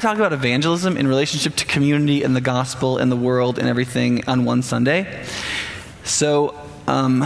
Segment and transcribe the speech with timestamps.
[0.00, 3.68] to talk about evangelism in relationship to community and the gospel and the world and
[3.68, 5.24] everything on one Sunday.
[6.04, 6.54] So,
[6.86, 7.24] um,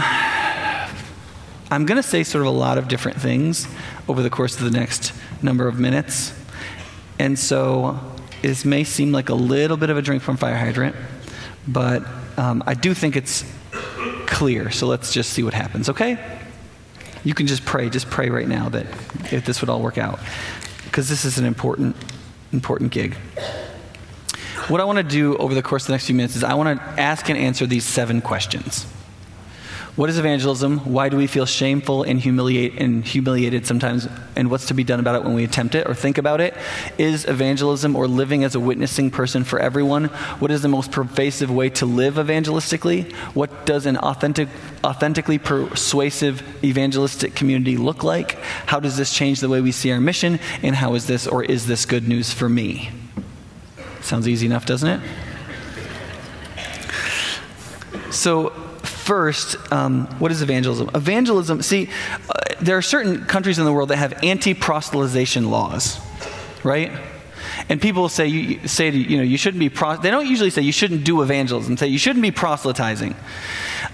[1.71, 3.67] I'm going to say sort of a lot of different things
[4.07, 6.33] over the course of the next number of minutes.
[7.19, 7.99] And so,
[8.41, 10.95] this may seem like a little bit of a drink from fire hydrant,
[11.67, 12.03] but
[12.37, 13.43] um, I do think it's
[14.25, 14.71] clear.
[14.71, 16.17] So, let's just see what happens, okay?
[17.23, 18.85] You can just pray, just pray right now that
[19.31, 20.19] if this would all work out.
[20.85, 21.95] Because this is an important,
[22.53, 23.15] important gig.
[24.69, 26.53] What I want to do over the course of the next few minutes is I
[26.53, 28.85] want to ask and answer these seven questions.
[29.95, 30.79] What is evangelism?
[30.91, 34.07] Why do we feel shameful and humiliate and humiliated sometimes?
[34.35, 36.55] And what's to be done about it when we attempt it or think about it?
[36.97, 40.05] Is evangelism or living as a witnessing person for everyone?
[40.39, 43.13] What is the most pervasive way to live evangelistically?
[43.35, 44.49] What does an authentic,
[44.83, 48.39] authentically persuasive evangelistic community look like?
[48.65, 50.39] How does this change the way we see our mission?
[50.63, 52.89] And how is this or is this good news for me?
[54.01, 55.09] Sounds easy enough, doesn't it?
[58.09, 58.62] So,
[59.03, 60.89] First, um, what is evangelism?
[60.95, 61.89] Evangelism, see,
[62.29, 65.99] uh, there are certain countries in the world that have anti proselytization laws,
[66.63, 66.89] right?
[67.67, 70.51] And people say, you, say to, you know, you shouldn't be, pro- they don't usually
[70.51, 73.13] say you shouldn't do evangelism, say you shouldn't be proselytizing.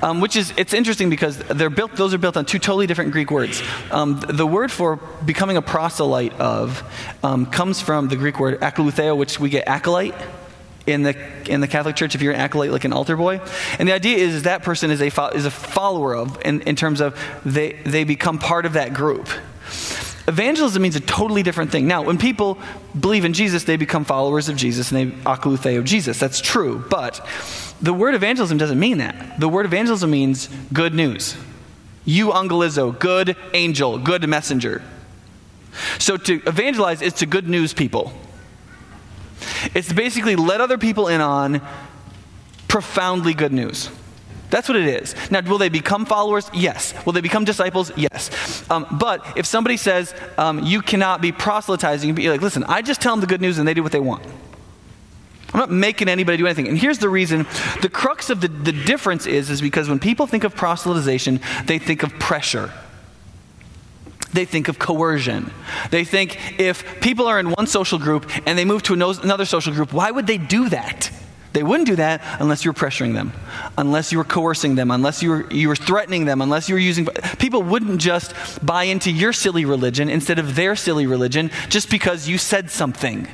[0.03, 3.11] Um, which is, it's interesting because they're built, those are built on two totally different
[3.11, 3.63] Greek words.
[3.89, 6.83] Um, the word for becoming a proselyte of
[7.23, 10.13] um, comes from the Greek word akolutheo, which we get acolyte
[10.91, 11.15] in the
[11.49, 13.41] in the Catholic Church if you're an acolyte like an altar boy.
[13.77, 16.61] And the idea is, is that person is a fo- is a follower of in,
[16.61, 19.27] in terms of they they become part of that group.
[20.27, 21.87] Evangelism means a totally different thing.
[21.87, 22.59] Now, when people
[22.99, 26.19] believe in Jesus, they become followers of Jesus and they akolutheo Jesus.
[26.19, 26.85] That's true.
[26.87, 27.25] But
[27.81, 29.39] the word evangelism doesn't mean that.
[29.39, 31.35] The word evangelism means good news.
[32.05, 34.83] Euangelizo, good angel, good messenger.
[35.97, 38.13] So to evangelize is to good news people.
[39.73, 41.61] It's basically let other people in on
[42.67, 43.89] profoundly good news.
[44.49, 45.15] That's what it is.
[45.29, 46.49] Now, will they become followers?
[46.53, 46.93] Yes.
[47.05, 47.91] Will they become disciples?
[47.95, 48.69] Yes.
[48.69, 53.02] Um, but if somebody says um, you cannot be proselytizing, be like, listen, I just
[53.02, 54.25] tell them the good news and they do what they want.
[55.53, 56.67] I'm not making anybody do anything.
[56.67, 57.47] And here's the reason
[57.81, 61.80] the crux of the, the difference is, is because when people think of proselytization, they
[61.80, 62.71] think of pressure.
[64.33, 65.51] They think of coercion.
[65.89, 69.73] They think if people are in one social group and they move to another social
[69.73, 71.11] group, why would they do that?
[71.51, 73.33] They wouldn't do that unless you were pressuring them,
[73.75, 77.05] unless you were coercing them, unless you were, you threatening them, unless you were using.
[77.39, 82.27] People wouldn't just buy into your silly religion instead of their silly religion just because
[82.27, 83.27] you said something.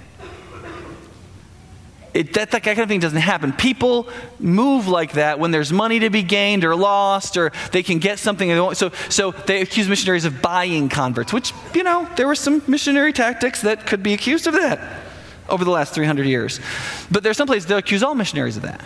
[2.16, 3.52] It, that, that kind of thing doesn't happen.
[3.52, 4.08] People
[4.40, 8.20] move like that when there's money to be gained or lost, or they can get
[8.20, 8.48] something.
[8.48, 12.36] They want, so, so they accuse missionaries of buying converts, which, you know, there were
[12.36, 14.80] some missionary tactics that could be accused of that
[15.50, 16.62] over the last 300 years.
[17.12, 18.82] But there's some places that accuse all missionaries of that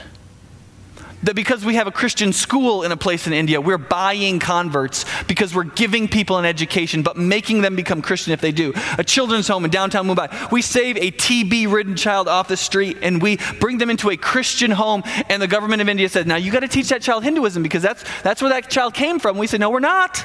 [1.23, 5.05] that because we have a Christian school in a place in India, we're buying converts
[5.27, 8.73] because we're giving people an education, but making them become Christian if they do.
[8.97, 12.97] A children's home in downtown Mumbai, we save a TB ridden child off the street
[13.01, 16.37] and we bring them into a Christian home, and the government of India says, Now
[16.37, 19.37] you got to teach that child Hinduism because that's, that's where that child came from.
[19.37, 20.23] We say, No, we're not.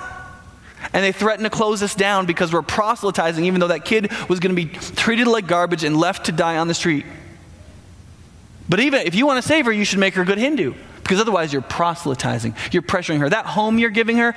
[0.93, 4.39] And they threaten to close us down because we're proselytizing, even though that kid was
[4.39, 7.07] going to be treated like garbage and left to die on the street.
[8.69, 10.75] But even if you want to save her, you should make her a good Hindu.
[11.03, 12.55] Because otherwise, you're proselytizing.
[12.73, 13.29] You're pressuring her.
[13.29, 14.35] That home you're giving her,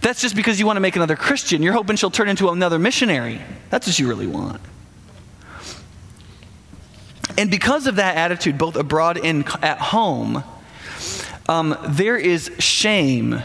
[0.00, 1.62] that's just because you want to make another Christian.
[1.62, 3.40] You're hoping she'll turn into another missionary.
[3.70, 4.60] That's what you really want.
[7.36, 10.44] And because of that attitude, both abroad and at home,
[11.48, 13.42] um, there is shame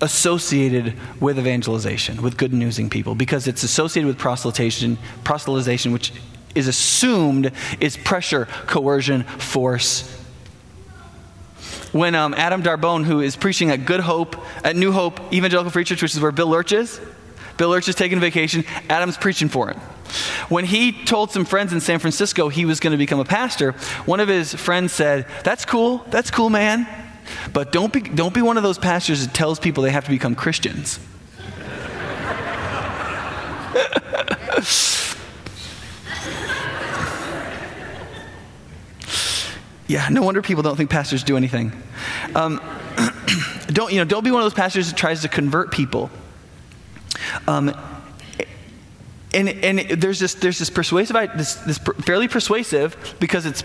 [0.00, 6.12] associated with evangelization, with good newsing people, because it's associated with proselytization, proselytization, which
[6.54, 10.16] is assumed is pressure, coercion, force.
[11.92, 15.84] When um, Adam Darbone, who is preaching at Good Hope, at New Hope Evangelical Free
[15.84, 17.00] Church, which is where Bill Lurch is,
[17.56, 19.78] Bill Lurch is taking vacation, Adam's preaching for him.
[20.48, 23.72] When he told some friends in San Francisco he was going to become a pastor,
[24.06, 26.86] one of his friends said, That's cool, that's cool, man.
[27.52, 30.10] But don't be, don't be one of those pastors that tells people they have to
[30.10, 30.98] become Christians.
[39.90, 41.72] Yeah, no wonder people don't think pastors do anything.
[42.36, 42.60] Um,
[43.66, 46.10] don't, you know, don't be one of those pastors that tries to convert people.
[47.48, 47.76] Um,
[49.34, 53.64] and, and there's this, there's this persuasive, this, this fairly persuasive, because it's,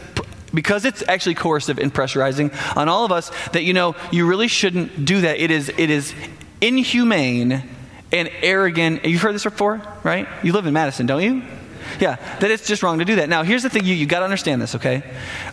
[0.52, 4.48] because it's actually coercive and pressurizing on all of us, that, you know, you really
[4.48, 5.40] shouldn't do that.
[5.40, 6.12] It is, it is
[6.60, 7.62] inhumane
[8.12, 9.06] and arrogant.
[9.06, 10.28] You've heard this before, right?
[10.42, 11.44] You live in Madison, don't you?
[12.00, 13.30] Yeah, that it's just wrong to do that.
[13.30, 15.04] Now, here's the thing you, you got to understand this, okay?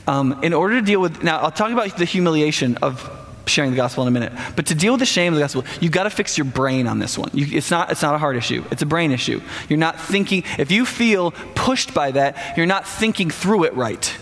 [0.07, 3.09] Um, in order to deal with, now, I'll talk about the humiliation of
[3.47, 4.33] sharing the gospel in a minute.
[4.57, 6.87] But to deal with the shame of the gospel, you've got to fix your brain
[6.87, 7.31] on this one.
[7.33, 9.41] You, it's, not, it's not a heart issue, it's a brain issue.
[9.69, 14.17] You're not thinking, if you feel pushed by that, you're not thinking through it right.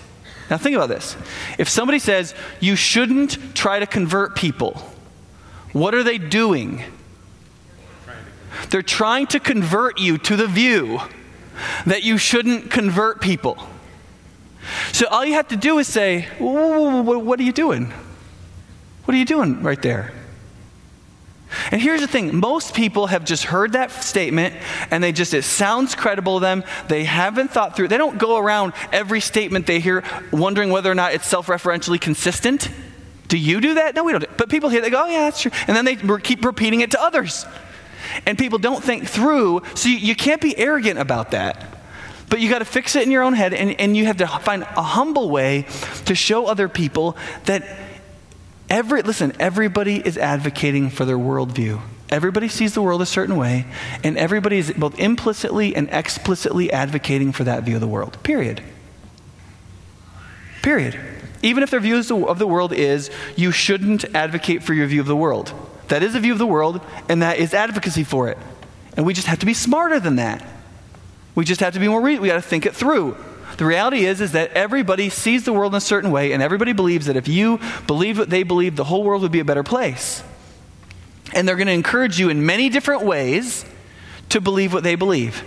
[0.51, 1.17] Now, think about this.
[1.59, 4.83] If somebody says, you shouldn't try to convert people,
[5.73, 6.83] what are they doing?
[8.71, 11.01] They're trying to convert you to the view
[11.87, 13.59] that you shouldn't convert people.
[14.93, 17.93] So all you have to do is say, What are you doing?
[19.05, 20.13] What are you doing right there?
[21.73, 24.55] And here's the thing most people have just heard that statement
[24.91, 26.65] and they just, it sounds credible to them.
[26.89, 27.89] They haven't thought through it.
[27.89, 32.01] They don't go around every statement they hear wondering whether or not it's self referentially
[32.01, 32.71] consistent.
[33.27, 33.95] Do you do that?
[33.95, 34.25] No, we don't.
[34.37, 35.53] But people hear, they go, oh, yeah, that's true.
[35.69, 37.47] And then they keep repeating it to others.
[38.27, 41.79] And people don't think through, so you, you can't be arrogant about that.
[42.29, 44.27] But you got to fix it in your own head, and, and you have to
[44.27, 45.67] find a humble way
[46.07, 47.17] to show other people
[47.47, 47.65] that
[48.69, 51.81] every, listen, everybody is advocating for their worldview.
[52.09, 53.67] Everybody sees the world a certain way,
[54.03, 58.21] and everybody is both implicitly and explicitly advocating for that view of the world.
[58.23, 58.63] Period.
[60.63, 60.99] Period.
[61.43, 61.97] Even if their view
[62.27, 65.53] of the world is you shouldn't advocate for your view of the world.
[65.91, 68.39] That is a view of the world, and that is advocacy for it.
[68.97, 70.45] And we just have to be smarter than that.
[71.35, 73.17] We just have to be more, re- we got to think it through.
[73.57, 76.73] The reality is, is that everybody sees the world in a certain way, and everybody
[76.73, 77.59] believes that if you
[77.89, 80.23] believe what they believe, the whole world would be a better place.
[81.35, 83.65] And they're going to encourage you in many different ways
[84.31, 85.43] to believe what they believe.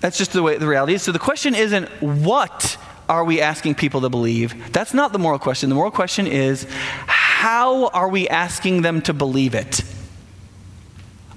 [0.00, 1.02] That's just the way the reality is.
[1.02, 2.76] So the question isn't what
[3.08, 4.72] are we asking people to believe?
[4.72, 5.70] That's not the moral question.
[5.70, 6.66] The moral question is
[7.38, 9.84] how are we asking them to believe it?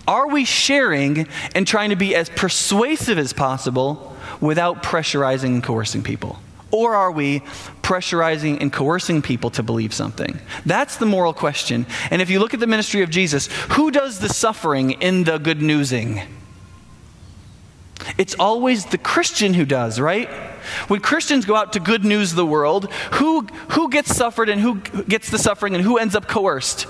[0.08, 6.02] Are we sharing and trying to be as persuasive as possible without pressurizing and coercing
[6.02, 6.40] people?
[6.72, 7.42] Or are we
[7.84, 10.40] pressurizing and coercing people to believe something?
[10.66, 11.86] That's the moral question.
[12.10, 15.38] And if you look at the ministry of Jesus, who does the suffering in the
[15.38, 16.24] good newsing?
[18.18, 20.30] It's always the Christian who does, right?
[20.88, 24.80] When Christians go out to good news the world, who, who gets suffered and who
[24.80, 26.88] gets the suffering and who ends up coerced?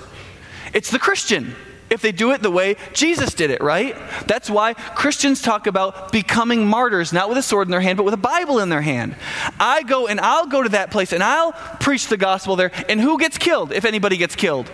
[0.72, 1.54] It's the Christian.
[1.90, 3.94] If they do it the way Jesus did it, right?
[4.26, 8.04] That's why Christians talk about becoming martyrs, not with a sword in their hand, but
[8.04, 9.14] with a Bible in their hand.
[9.60, 12.72] I go and I'll go to that place and I'll preach the gospel there.
[12.88, 14.70] And who gets killed if anybody gets killed?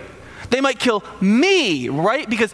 [0.49, 2.29] They might kill me, right?
[2.29, 2.53] Because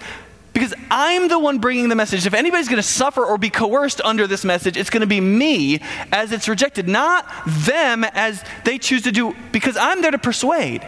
[0.56, 2.26] because I'm the one bringing the message.
[2.26, 5.20] If anybody's going to suffer or be coerced under this message, it's going to be
[5.20, 5.82] me
[6.14, 10.82] as it's rejected, not them as they choose to do, because I'm there to persuade.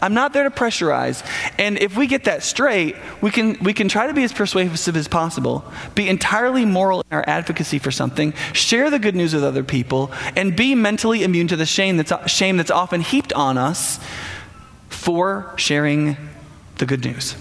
[0.00, 1.24] I'm not there to pressurize.
[1.56, 4.96] And if we get that straight, we can, we can try to be as persuasive
[4.96, 5.64] as possible,
[5.94, 10.10] be entirely moral in our advocacy for something, share the good news with other people,
[10.34, 14.00] and be mentally immune to the shame that's, shame that's often heaped on us
[14.88, 16.16] for sharing
[16.78, 17.36] the good news.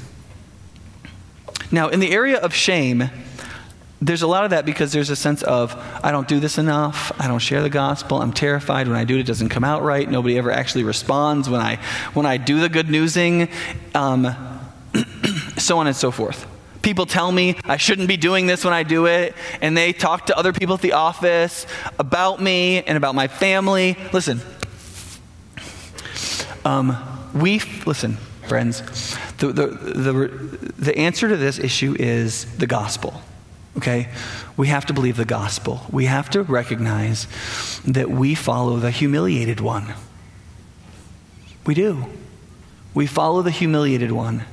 [1.71, 3.09] Now, in the area of shame,
[4.01, 7.12] there's a lot of that because there's a sense of, I don't do this enough.
[7.19, 8.19] I don't share the gospel.
[8.19, 10.09] I'm terrified when I do it, it doesn't come out right.
[10.09, 11.77] Nobody ever actually responds when I,
[12.13, 13.47] when I do the good newsing,
[13.94, 14.35] um,
[15.57, 16.47] so on and so forth.
[16.81, 20.25] People tell me I shouldn't be doing this when I do it, and they talk
[20.25, 21.67] to other people at the office
[22.00, 23.95] about me and about my family.
[24.12, 24.41] Listen,
[26.65, 26.98] um,
[27.36, 28.17] we, listen,
[28.48, 28.81] friends,
[29.41, 33.21] the, the, the, the answer to this issue is the gospel.
[33.77, 34.10] Okay?
[34.57, 35.81] We have to believe the gospel.
[35.91, 37.27] We have to recognize
[37.86, 39.93] that we follow the humiliated one.
[41.65, 42.05] We do.
[42.93, 44.43] We follow the humiliated one.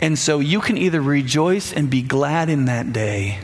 [0.00, 3.40] And so you can either rejoice and be glad in that day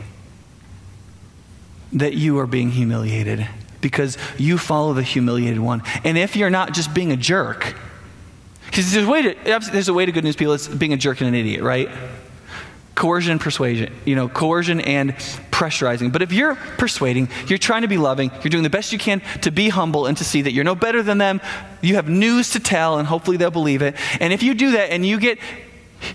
[1.93, 3.47] that you are being humiliated
[3.81, 5.83] because you follow the humiliated one.
[6.03, 7.75] And if you're not just being a jerk,
[8.75, 10.53] because there's a way to there's a way to good news people.
[10.53, 11.87] It's being a jerk and an idiot, right?
[12.93, 15.13] Coercion and persuasion, you know, coercion and
[15.49, 16.11] pressurizing.
[16.11, 19.21] But if you're persuading, you're trying to be loving, you're doing the best you can
[19.43, 21.39] to be humble and to see that you're no better than them.
[21.81, 23.95] You have news to tell, and hopefully they'll believe it.
[24.19, 25.39] And if you do that and you get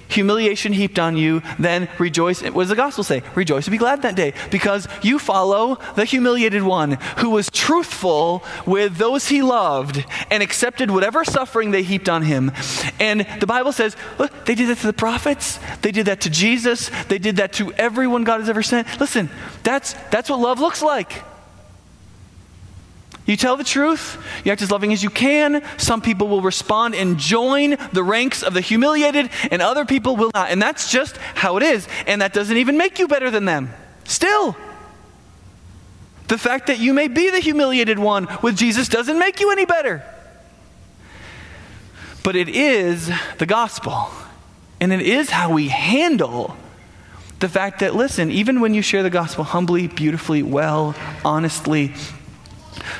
[0.09, 2.43] humiliation heaped on you, then rejoice.
[2.43, 3.23] What does the gospel say?
[3.35, 8.45] Rejoice and be glad that day because you follow the humiliated one who was truthful
[8.67, 12.53] with those he loved and accepted whatever suffering they heaped on him.
[12.99, 16.31] And the Bible says, look, they did that to the prophets, they did that to
[16.31, 19.01] Jesus, they did that to everyone God has ever sent.
[19.01, 19.31] Listen,
[19.63, 21.30] that's, that's what love looks like.
[23.31, 25.63] You tell the truth, you act as loving as you can.
[25.77, 30.33] Some people will respond and join the ranks of the humiliated, and other people will
[30.35, 30.51] not.
[30.51, 31.87] And that's just how it is.
[32.09, 33.71] And that doesn't even make you better than them.
[34.03, 34.57] Still.
[36.27, 39.65] The fact that you may be the humiliated one with Jesus doesn't make you any
[39.65, 40.03] better.
[42.25, 44.11] But it is the gospel.
[44.81, 46.57] And it is how we handle
[47.39, 51.95] the fact that, listen, even when you share the gospel humbly, beautifully, well, honestly,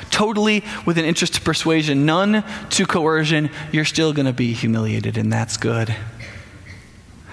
[0.09, 5.17] totally with an interest to persuasion, none to coercion, you're still going to be humiliated,
[5.17, 5.95] and that's good.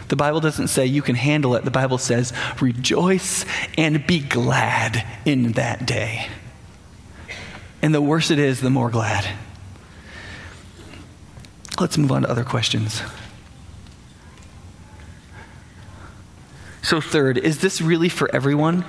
[0.09, 1.65] The Bible doesn't say you can handle it.
[1.65, 3.45] The Bible says rejoice
[3.77, 6.29] and be glad in that day.
[7.83, 9.29] And the worse it is, the more glad.
[11.79, 13.03] Let's move on to other questions.
[16.83, 18.85] So, third, is this really for everyone?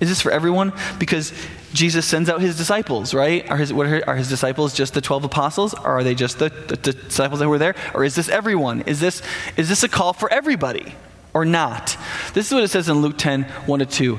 [0.00, 0.72] Is this for everyone?
[0.98, 1.32] Because
[1.72, 3.48] Jesus sends out his disciples, right?
[3.50, 5.74] Are his, are, are his disciples just the 12 apostles?
[5.74, 7.74] Or are they just the, the, the disciples that were there?
[7.94, 8.82] Or is this everyone?
[8.82, 9.22] Is this,
[9.56, 10.94] is this a call for everybody
[11.34, 11.96] or not?
[12.34, 14.18] This is what it says in Luke 10 1 to 2.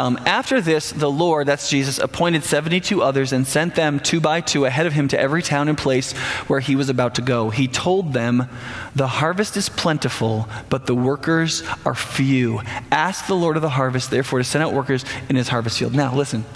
[0.00, 4.40] Um, after this, the Lord, that's Jesus, appointed 72 others and sent them two by
[4.40, 6.12] two ahead of him to every town and place
[6.48, 7.50] where he was about to go.
[7.50, 8.48] He told them,
[8.96, 12.62] The harvest is plentiful, but the workers are few.
[12.90, 15.94] Ask the Lord of the harvest, therefore, to send out workers in his harvest field.
[15.94, 16.46] Now, listen,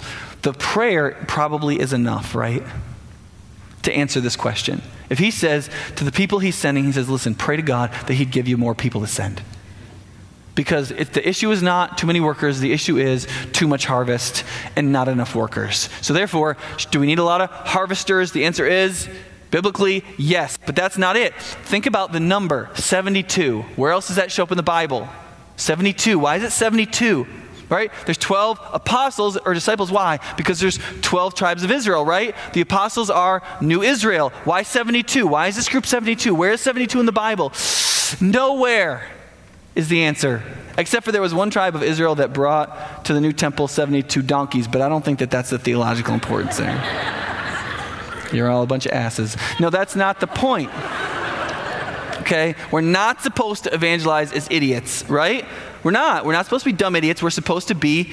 [0.41, 2.63] the prayer probably is enough, right?
[3.83, 4.81] To answer this question.
[5.07, 8.13] If he says to the people he's sending, he says, Listen, pray to God that
[8.15, 9.43] he'd give you more people to send.
[10.55, 14.45] Because if the issue is not too many workers, the issue is too much harvest
[14.77, 15.89] and not enough workers.
[16.01, 16.55] So, therefore,
[16.91, 18.31] do we need a lot of harvesters?
[18.31, 19.09] The answer is
[19.51, 20.57] biblically, yes.
[20.57, 21.35] But that's not it.
[21.35, 23.61] Think about the number 72.
[23.75, 25.09] Where else does that show up in the Bible?
[25.57, 26.17] 72.
[26.17, 27.27] Why is it 72?
[27.67, 27.91] Right?
[28.05, 29.91] There's 12 apostles or disciples.
[29.91, 30.19] Why?
[30.37, 32.35] Because there's 12 tribes of Israel, right?
[32.53, 34.29] The apostles are New Israel.
[34.43, 35.25] Why 72?
[35.25, 36.33] Why is this group 72?
[36.33, 37.51] Where is 72 in the Bible?
[38.21, 39.14] Nowhere
[39.75, 40.43] is the answer.
[40.77, 44.21] Except for there was one tribe of Israel that brought to the new temple 72
[44.21, 46.81] donkeys, but I don't think that that's the theological importance there.
[48.33, 49.37] You're all a bunch of asses.
[49.59, 50.69] No, that's not the point.
[52.21, 52.55] Okay?
[52.71, 55.45] We're not supposed to evangelize as idiots, right?
[55.83, 56.25] We're not.
[56.25, 57.21] We're not supposed to be dumb idiots.
[57.21, 58.11] We're supposed to be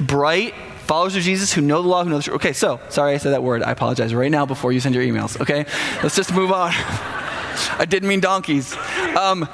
[0.00, 0.54] bright
[0.86, 2.36] followers of Jesus who know the law, who know the truth.
[2.36, 3.62] Okay, so, sorry I said that word.
[3.62, 5.66] I apologize right now before you send your emails, okay?
[6.02, 6.72] Let's just move on.
[7.78, 8.74] I didn't mean donkeys.
[9.16, 9.48] Um,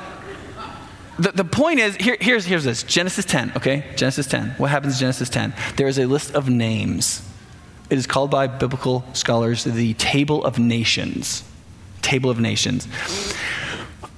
[1.18, 3.84] the, the point is here, here's, here's this Genesis 10, okay?
[3.96, 4.50] Genesis 10.
[4.58, 5.54] What happens in Genesis 10?
[5.76, 7.26] There is a list of names.
[7.88, 11.44] It is called by biblical scholars the Table of Nations.
[12.02, 12.86] Table of Nations.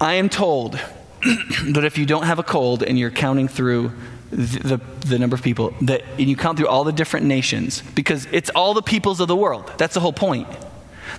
[0.01, 0.75] I am told
[1.23, 3.93] that if you don't have a cold and you're counting through
[4.31, 7.83] the, the, the, number of people, that, and you count through all the different nations,
[7.95, 9.71] because it's all the peoples of the world.
[9.79, 10.49] That's the whole point.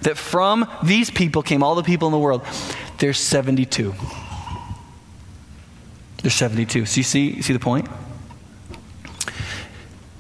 [0.02, 2.46] That from these people came all the people in the world.
[3.00, 3.94] There's 72.
[6.22, 6.86] There's 72.
[6.86, 7.88] So you see, see the point?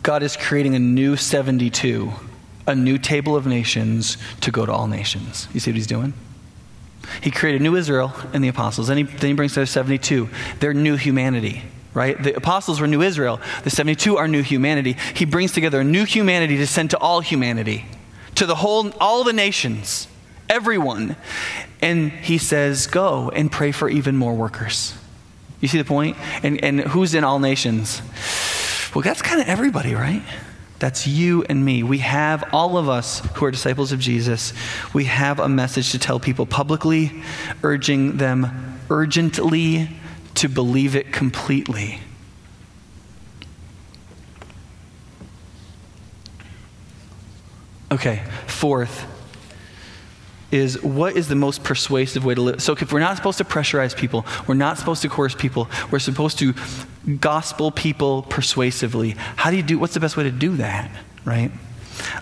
[0.04, 2.12] God is creating a new 72,
[2.66, 5.48] a new table of nations to go to all nations.
[5.54, 6.14] You see what he's doing?
[7.22, 8.88] He created new Israel and the apostles.
[8.88, 10.30] Then he, then he brings together 72.
[10.60, 11.64] They're new humanity,
[11.94, 12.22] right?
[12.22, 13.42] The apostles were new Israel.
[13.64, 14.96] The 72 are new humanity.
[15.14, 17.86] He brings together a new humanity to send to all humanity,
[18.36, 20.08] to the whole, all the nations,
[20.50, 21.16] everyone.
[21.82, 24.94] And he says, go and pray for even more workers.
[25.60, 26.18] You see the point?
[26.44, 28.02] And, and who's in all nations?
[28.94, 30.24] Well, that's kind of everybody, right?
[30.80, 31.84] That's you and me.
[31.84, 34.54] We have, all of us who are disciples of Jesus,
[34.94, 37.22] we have a message to tell people publicly,
[37.64, 39.90] urging them urgently
[40.36, 42.00] to believe it completely.
[47.92, 49.06] Okay, fourth,
[50.52, 52.62] is what is the most persuasive way to live.
[52.62, 56.00] So, if we're not supposed to pressurize people, we're not supposed to coerce people, we're
[56.00, 56.54] supposed to
[57.20, 59.12] gospel people persuasively.
[59.36, 59.78] How do you do?
[59.80, 60.92] What's the best way to do that?
[61.26, 61.52] Right?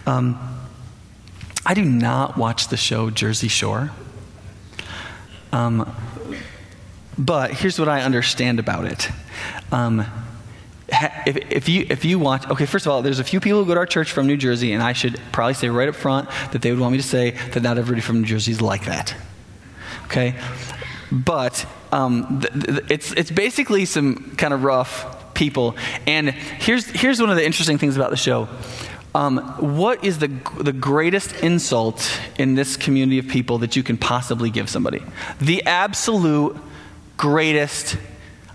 [0.05, 0.37] Um,
[1.65, 3.91] I do not watch the show Jersey Shore.
[5.51, 5.95] Um,
[7.17, 9.09] but here's what I understand about it.
[9.71, 10.05] Um,
[10.89, 13.65] if, if, you, if you want, okay, first of all, there's a few people who
[13.65, 16.29] go to our church from New Jersey, and I should probably say right up front
[16.51, 18.85] that they would want me to say that not everybody from New Jersey is like
[18.85, 19.13] that.
[20.05, 20.35] Okay?
[21.11, 25.75] But um, th- th- it's, it's basically some kind of rough people.
[26.05, 28.47] And here's, here's one of the interesting things about the show.
[29.13, 29.39] Um,
[29.77, 30.27] what is the,
[30.59, 35.01] the greatest insult in this community of people that you can possibly give somebody?
[35.39, 36.55] The absolute
[37.17, 37.97] greatest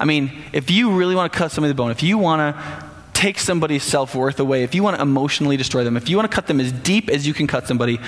[0.03, 2.91] I mean, if you really want to cut somebody the bone, if you want to
[3.13, 6.29] take somebody's self worth away, if you want to emotionally destroy them, if you want
[6.29, 8.01] to cut them as deep as you can cut somebody,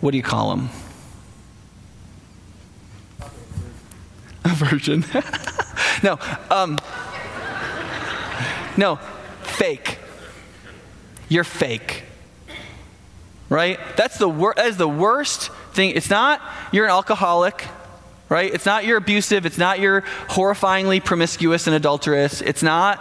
[0.00, 0.68] what do you call them?
[4.44, 5.04] A virgin.
[6.04, 6.20] no.
[6.50, 6.78] Um,
[8.76, 9.00] no.
[9.42, 9.98] Fake.
[11.28, 12.04] you're fake.
[13.48, 13.80] Right?
[13.96, 15.96] That's the, wor- that is the worst thing.
[15.96, 16.40] It's not
[16.70, 17.66] you're an alcoholic,
[18.30, 18.54] right?
[18.54, 19.44] It's not you're abusive.
[19.44, 22.40] It's not you're horrifyingly promiscuous and adulterous.
[22.40, 22.98] It's not.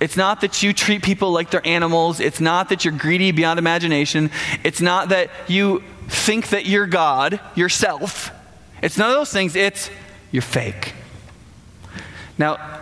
[0.00, 2.18] It's not that you treat people like they're animals.
[2.18, 4.32] It's not that you're greedy beyond imagination.
[4.64, 8.32] It's not that you think that you're God yourself.
[8.82, 9.54] It's none of those things.
[9.54, 9.88] It's
[10.32, 10.94] you're fake.
[12.36, 12.80] Now,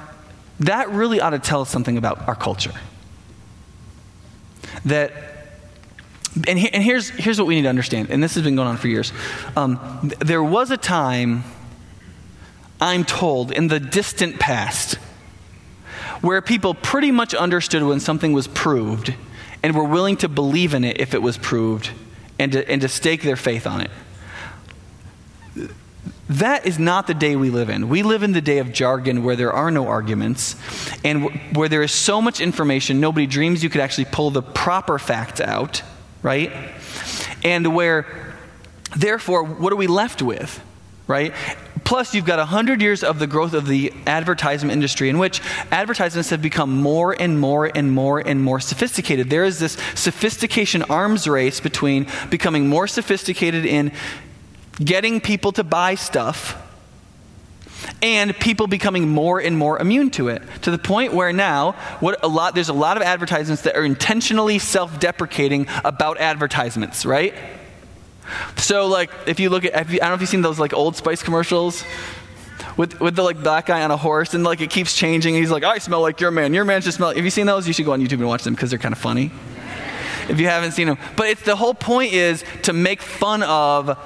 [0.61, 2.73] that really ought to tell us something about our culture.
[4.87, 5.13] That,
[6.49, 8.69] and, he, and here's, here's what we need to understand, and this has been going
[8.69, 9.13] on for years.
[9.57, 11.45] Um, there was a time,
[12.83, 14.97] I'm told, in the distant past,
[16.21, 19.15] where people pretty much understood when something was proved
[19.63, 21.91] and were willing to believe in it if it was proved
[22.41, 23.91] and to, and to stake their faith on it.
[26.29, 27.89] That is not the day we live in.
[27.89, 30.57] We live in the day of jargon where there are no arguments
[31.05, 34.99] and where there is so much information, nobody dreams you could actually pull the proper
[34.99, 35.83] facts out,
[36.21, 36.51] right?
[37.45, 38.07] And where,
[38.97, 40.61] therefore, what are we left with,
[41.07, 41.33] right?
[41.93, 46.31] Plus, you've got 100 years of the growth of the advertisement industry in which advertisements
[46.31, 49.29] have become more and more and more and more sophisticated.
[49.29, 53.93] There is this sophistication arms race between becoming more sophisticated in
[54.83, 56.57] getting people to buy stuff
[58.01, 62.25] and people becoming more and more immune to it to the point where now what
[62.25, 67.35] a lot there's a lot of advertisements that are intentionally self-deprecating about advertisements right
[68.57, 70.73] so like if you look at you, i don't know if you've seen those like
[70.73, 71.85] old spice commercials
[72.77, 75.51] with, with the like black guy on a horse and like it keeps changing he's
[75.51, 76.55] like i smell like your man.
[76.55, 77.67] Your man just smell have you seen those?
[77.67, 79.31] You should go on youtube and watch them because they're kind of funny.
[80.29, 83.99] If you haven't seen them but it's the whole point is to make fun of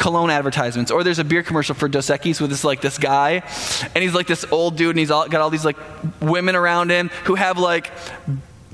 [0.00, 0.90] cologne advertisements.
[0.90, 3.42] Or there's a beer commercial for Dos Equis with this like this guy,
[3.94, 5.76] and he's like this old dude, and he's all, got all these like
[6.20, 7.92] women around him who have like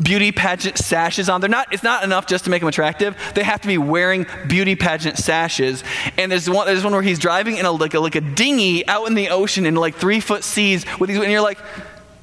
[0.00, 1.40] beauty pageant sashes on.
[1.40, 3.16] They're not, it's not enough just to make them attractive.
[3.34, 5.82] They have to be wearing beauty pageant sashes.
[6.18, 8.86] And there's one, there's one where he's driving in a, like, a, like a dinghy
[8.88, 11.58] out in the ocean in like three foot seas with these, and you're like,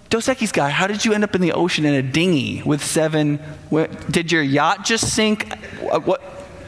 [0.10, 2.84] Dos Equis guy, how did you end up in the ocean in a dinghy with
[2.84, 3.38] seven?
[3.72, 5.52] What, did your yacht just sink?
[5.80, 6.22] What?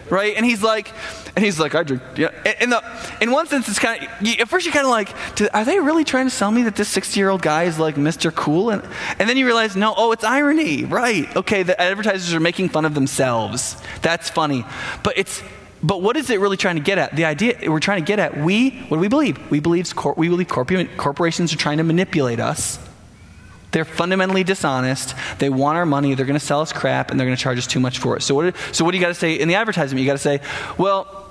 [0.09, 0.35] Right?
[0.35, 0.91] And he's like,
[1.35, 2.01] and he's like, I drink.
[2.15, 2.29] Yeah.
[2.61, 2.81] In, the,
[3.19, 5.09] in one sense, it's kind of, at first you're kind of like,
[5.53, 7.95] are they really trying to sell me that this 60 year old guy is like
[7.95, 8.33] Mr.
[8.33, 8.69] Cool?
[8.69, 8.81] And,
[9.19, 10.85] and then you realize, no, oh, it's irony.
[10.85, 11.33] Right.
[11.35, 13.75] Okay, the advertisers are making fun of themselves.
[14.01, 14.65] That's funny.
[15.03, 15.43] But it's,
[15.83, 17.15] but what is it really trying to get at?
[17.15, 19.51] The idea we're trying to get at, we, what do we believe?
[19.51, 22.79] We believe, we believe corporations are trying to manipulate us
[23.75, 25.15] they're fundamentally dishonest.
[25.37, 26.15] They want our money.
[26.15, 28.15] They're going to sell us crap, and they're going to charge us too much for
[28.15, 28.21] it.
[28.21, 29.99] So what, so what do you got to say in the advertisement?
[29.99, 30.39] You got to say,
[30.77, 31.24] well,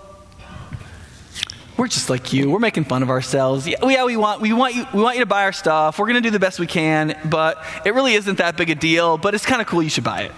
[1.76, 2.50] we're just like you.
[2.50, 3.66] We're making fun of ourselves.
[3.66, 5.98] Yeah, yeah, we want we want you we want you to buy our stuff.
[5.98, 9.18] We're to do the best we can, but it really isn't that big a deal,
[9.18, 10.32] but it's kind of cool you should buy it.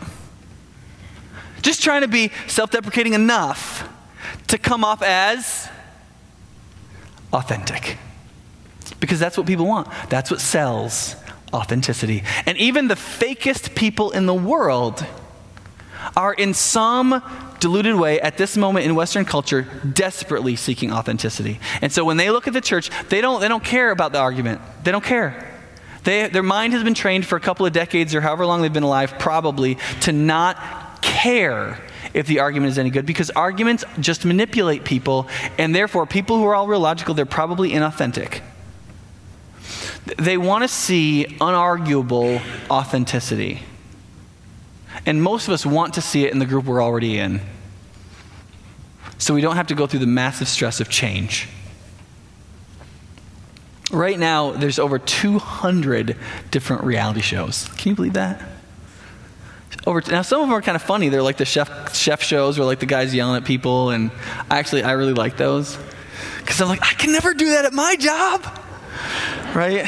[1.62, 3.88] Just trying to be self-deprecating enough
[4.46, 5.68] to come off as
[7.32, 7.98] authentic.
[9.00, 9.88] Because that's what people want.
[10.08, 11.16] That's what sells
[11.52, 12.22] authenticity.
[12.46, 15.04] And even the fakest people in the world
[16.16, 17.22] are in some
[17.58, 21.58] deluded way at this moment in Western culture desperately seeking authenticity.
[21.80, 24.18] And so when they look at the church, they don't, they don't care about the
[24.18, 24.60] argument.
[24.84, 25.52] They don't care.
[26.04, 28.72] They, their mind has been trained for a couple of decades or however long they've
[28.72, 31.80] been alive, probably, to not care
[32.14, 36.46] if the argument is any good because arguments just manipulate people, and therefore, people who
[36.46, 38.40] are all real logical, they're probably inauthentic.
[40.16, 42.40] They want to see unarguable
[42.70, 43.62] authenticity.
[45.06, 47.40] And most of us want to see it in the group we're already in.
[49.18, 51.48] So we don't have to go through the massive stress of change.
[53.92, 56.16] Right now, there's over 200
[56.50, 57.68] different reality shows.
[57.76, 58.42] Can you believe that?
[59.86, 61.08] Over now, some of them are kind of funny.
[61.08, 64.10] They're like the chef chef shows, where like the guys yelling at people, and
[64.50, 65.78] actually, I really like those
[66.40, 68.44] because I'm like, I can never do that at my job,
[69.54, 69.86] right?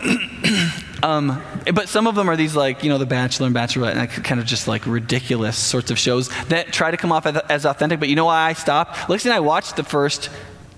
[1.02, 1.42] Um,
[1.74, 4.40] but some of them are these like you know the Bachelor and Bachelorette, and kind
[4.40, 7.98] of just like ridiculous sorts of shows that try to come off as, authentic.
[7.98, 8.94] But you know why I stopped?
[9.08, 10.30] Lexi and I watched the first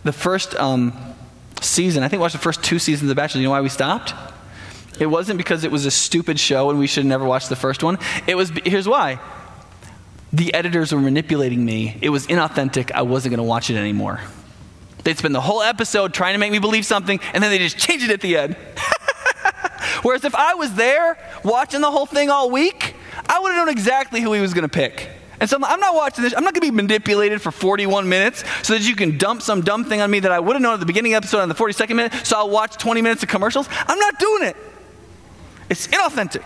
[0.04, 0.92] the first um,
[1.60, 2.02] season.
[2.02, 3.40] I think we watched the first two seasons of The Bachelor.
[3.40, 4.14] You know why we stopped?
[4.98, 7.82] It wasn't because it was a stupid show and we should never watch the first
[7.82, 7.98] one.
[8.26, 9.18] It was here's why.
[10.32, 11.96] The editors were manipulating me.
[12.00, 12.90] It was inauthentic.
[12.92, 14.20] I wasn't going to watch it anymore.
[15.04, 17.78] They'd spend the whole episode trying to make me believe something, and then they just
[17.78, 18.56] change it at the end.
[20.04, 22.94] Whereas if I was there watching the whole thing all week,
[23.26, 25.08] I would have known exactly who he was going to pick.
[25.40, 26.34] And so I'm, not watching this.
[26.36, 29.62] I'm not going to be manipulated for 41 minutes so that you can dump some
[29.62, 31.40] dumb thing on me that I would have known at the beginning of the episode
[31.40, 33.66] on the 42nd minute, so I'll watch 20 minutes of commercials.
[33.70, 34.56] I'm not doing it.
[35.70, 36.44] It's inauthentic.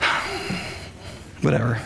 [1.40, 1.80] Whatever.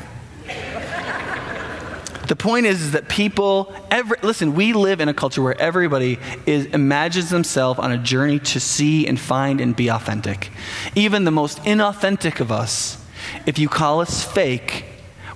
[2.32, 6.18] The point is, is that people, every, listen, we live in a culture where everybody
[6.46, 10.50] is, imagines themselves on a journey to see and find and be authentic.
[10.94, 12.96] Even the most inauthentic of us,
[13.44, 14.86] if you call us fake,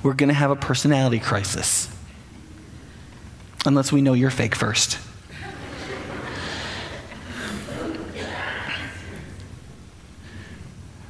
[0.02, 1.94] we're going to have a personality crisis.
[3.66, 4.98] Unless we know you're fake first.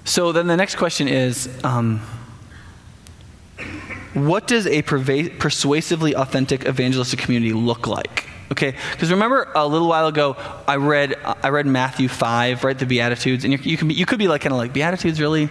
[0.05, 2.01] So then the next question is um,
[4.17, 8.25] what does a perva- persuasively authentic evangelistic community look like?
[8.51, 12.87] Okay, because remember a little while ago I read I read Matthew five, right, the
[12.87, 15.51] Beatitudes, and you, can be, you could be like kind of like Beatitudes, really,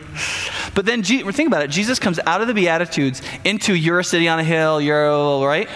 [0.74, 1.70] but then think about it.
[1.70, 5.70] Jesus comes out of the Beatitudes into you're a city on a hill, you're right,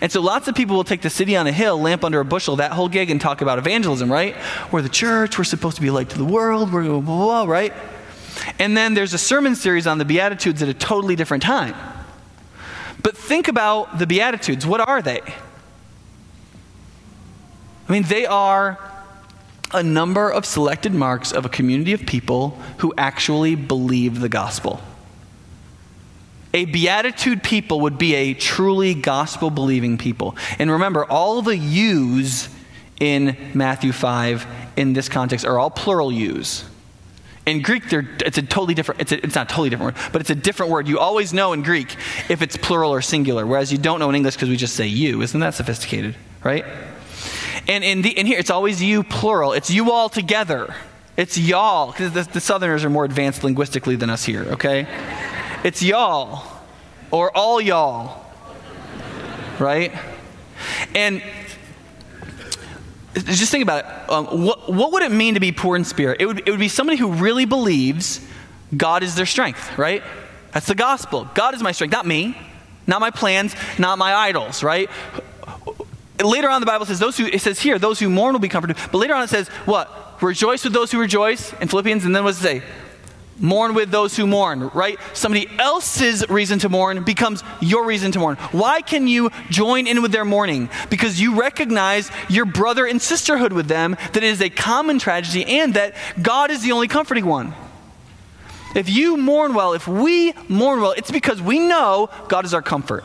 [0.00, 2.24] and so lots of people will take the city on a hill, lamp under a
[2.24, 4.36] bushel, that whole gig, and talk about evangelism, right?
[4.72, 7.52] We're the church, we're supposed to be light to the world, we're blah, blah, blah,
[7.52, 7.72] right?
[8.58, 11.74] And then there's a sermon series on the Beatitudes at a totally different time.
[13.02, 14.66] But think about the Beatitudes.
[14.66, 15.20] What are they?
[17.88, 18.78] I mean, they are
[19.72, 24.80] a number of selected marks of a community of people who actually believe the gospel.
[26.54, 30.36] A beatitude people would be a truly gospel believing people.
[30.58, 32.48] And remember, all the yous
[32.98, 36.67] in Matthew 5 in this context are all plural yous.
[37.48, 40.28] In Greek, it's a totally different, it's, a, it's not totally different word, but it's
[40.28, 40.86] a different word.
[40.86, 41.96] You always know in Greek
[42.28, 44.86] if it's plural or singular, whereas you don't know in English because we just say
[44.86, 45.22] you.
[45.22, 46.66] Isn't that sophisticated, right?
[47.66, 49.54] And in, the, here, it's always you plural.
[49.54, 50.74] It's you all together.
[51.16, 54.86] It's y'all, because the, the Southerners are more advanced linguistically than us here, okay?
[55.64, 56.46] It's y'all,
[57.10, 58.26] or all y'all,
[59.58, 59.92] right?
[60.94, 61.22] And
[63.24, 64.10] just think about it.
[64.10, 66.20] Um, what, what would it mean to be poor in spirit?
[66.20, 68.20] It would, it would be somebody who really believes
[68.76, 70.02] God is their strength, right?
[70.52, 71.28] That's the gospel.
[71.34, 72.36] God is my strength, not me,
[72.86, 74.90] not my plans, not my idols, right?
[76.22, 78.48] Later on, the Bible says those who it says here, those who mourn will be
[78.48, 78.76] comforted.
[78.90, 80.20] But later on, it says what?
[80.20, 82.62] Rejoice with those who rejoice in Philippians, and then what does it say?
[83.40, 84.98] Mourn with those who mourn, right?
[85.14, 88.36] Somebody else's reason to mourn becomes your reason to mourn.
[88.50, 90.68] Why can you join in with their mourning?
[90.90, 95.44] Because you recognize your brother and sisterhood with them, that it is a common tragedy,
[95.44, 97.54] and that God is the only comforting one.
[98.74, 102.62] If you mourn well, if we mourn well, it's because we know God is our
[102.62, 103.04] comfort.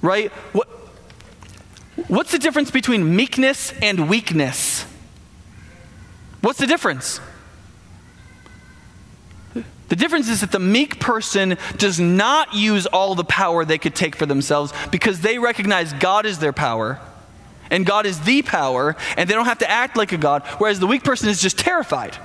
[0.00, 0.30] Right?
[0.52, 0.68] What,
[2.06, 4.84] what's the difference between meekness and weakness?
[6.40, 7.20] What's the difference?
[9.88, 13.94] The difference is that the meek person does not use all the power they could
[13.94, 17.00] take for themselves because they recognize God is their power
[17.70, 20.78] and God is the power and they don't have to act like a God, whereas
[20.78, 22.16] the weak person is just terrified.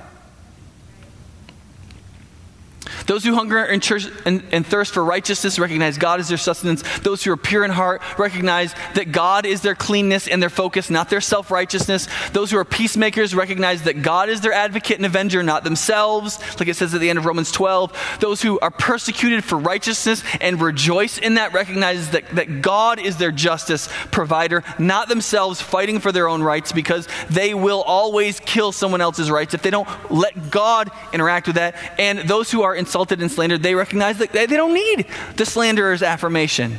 [3.06, 6.82] Those who hunger and, church, and, and, thirst for righteousness recognize God is their sustenance.
[7.00, 10.88] Those who are pure in heart recognize that God is their cleanness and their focus,
[10.88, 12.08] not their self righteousness.
[12.32, 16.68] Those who are peacemakers recognize that God is their advocate and avenger, not themselves, like
[16.68, 18.18] it says at the end of Romans 12.
[18.20, 23.18] Those who are persecuted for righteousness and rejoice in that recognize that, that God is
[23.18, 28.72] their justice provider, not themselves fighting for their own rights because they will always kill
[28.72, 31.76] someone else's rights if they don't let God interact with that.
[31.98, 35.44] And those who are in insulted and slandered, they recognize that they don't need the
[35.44, 36.76] slanderer's affirmation.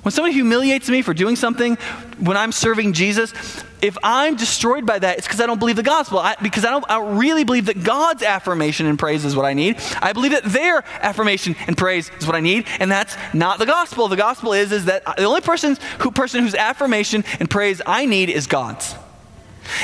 [0.00, 1.76] When somebody humiliates me for doing something
[2.18, 3.34] when I'm serving Jesus,
[3.82, 6.20] if I'm destroyed by that, it's because I don't believe the gospel.
[6.20, 9.44] I, because I don't, I don't really believe that God's affirmation and praise is what
[9.44, 9.76] I need.
[10.00, 13.66] I believe that their affirmation and praise is what I need, and that's not the
[13.66, 14.08] gospel.
[14.08, 18.06] The gospel is, is that the only person, who, person whose affirmation and praise I
[18.06, 18.94] need is God's.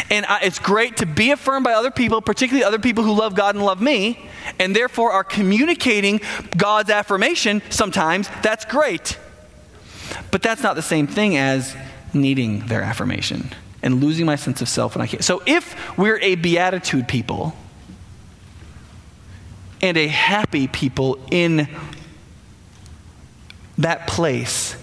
[0.09, 3.35] And I, it's great to be affirmed by other people, particularly other people who love
[3.35, 6.21] God and love me, and therefore are communicating
[6.57, 8.29] God's affirmation sometimes.
[8.42, 9.19] That's great.
[10.31, 11.77] But that's not the same thing as
[12.14, 13.51] needing their affirmation
[13.83, 15.25] and losing my sense of self when I can't.
[15.25, 17.55] So if we're a beatitude people
[19.83, 21.69] and a happy people in
[23.79, 24.77] that place,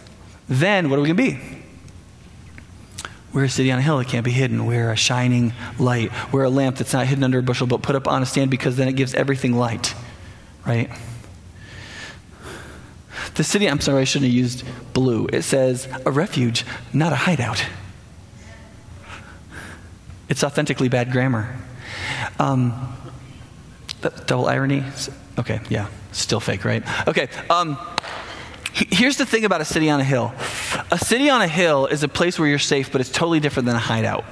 [0.48, 1.53] then what are we going to be?
[3.34, 4.66] We're a city on a hill that can't be hidden.
[4.66, 6.12] We're a shining light.
[6.32, 8.52] We're a lamp that's not hidden under a bushel, but put up on a stand
[8.52, 9.96] because then it gives everything light,
[10.68, 10.92] right?
[13.36, 15.28] The city, I'm sorry, I shouldn't have used blue.
[15.34, 17.66] It says a refuge, not a hideout.
[20.30, 21.56] It's authentically bad grammar.
[22.40, 22.96] Um,
[24.28, 24.84] double irony?
[25.40, 26.84] Okay, yeah, still fake, right?
[27.08, 27.78] Okay, um,
[28.74, 30.34] Here's the thing about a city on a hill
[30.92, 33.68] a city on a hill is a place where you're safe, but it's totally different
[33.68, 34.26] than a hideout.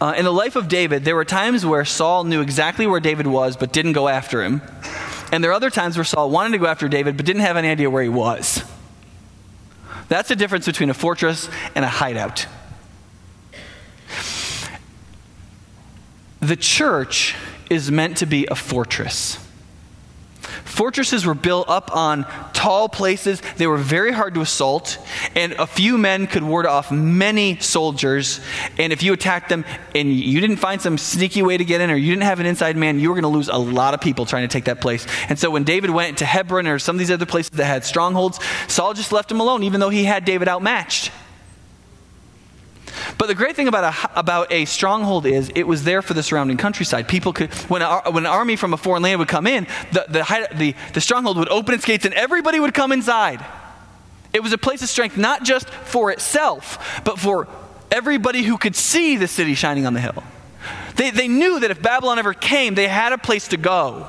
[0.00, 3.26] Uh, in the life of David, there were times where Saul knew exactly where David
[3.26, 4.62] was, but didn't go after him.
[5.32, 7.56] And there are other times where Saul wanted to go after David but didn't have
[7.56, 8.62] any idea where he was.
[10.08, 12.46] That's the difference between a fortress and a hideout.
[16.40, 17.34] The church
[17.68, 19.44] is meant to be a fortress.
[20.76, 23.40] Fortresses were built up on tall places.
[23.56, 24.98] They were very hard to assault,
[25.34, 28.40] and a few men could ward off many soldiers.
[28.76, 31.90] And if you attacked them and you didn't find some sneaky way to get in,
[31.90, 34.02] or you didn't have an inside man, you were going to lose a lot of
[34.02, 35.06] people trying to take that place.
[35.30, 37.82] And so when David went to Hebron or some of these other places that had
[37.82, 41.10] strongholds, Saul just left him alone, even though he had David outmatched.
[43.18, 46.22] But the great thing about a, about a stronghold is it was there for the
[46.22, 47.08] surrounding countryside.
[47.08, 50.04] People could, when, a, when an army from a foreign land would come in, the,
[50.08, 53.44] the, the, the stronghold would open its gates and everybody would come inside.
[54.34, 57.48] It was a place of strength not just for itself, but for
[57.90, 60.22] everybody who could see the city shining on the hill.
[60.96, 64.08] They, they knew that if Babylon ever came, they had a place to go.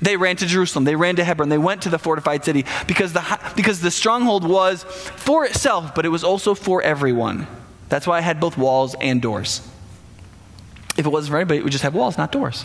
[0.00, 0.84] They ran to Jerusalem.
[0.84, 1.48] They ran to Hebron.
[1.48, 6.04] They went to the fortified city because the, because the stronghold was for itself, but
[6.04, 7.46] it was also for everyone.
[7.92, 9.60] That's why I had both walls and doors.
[10.96, 12.64] If it wasn't for anybody, it would just have walls, not doors.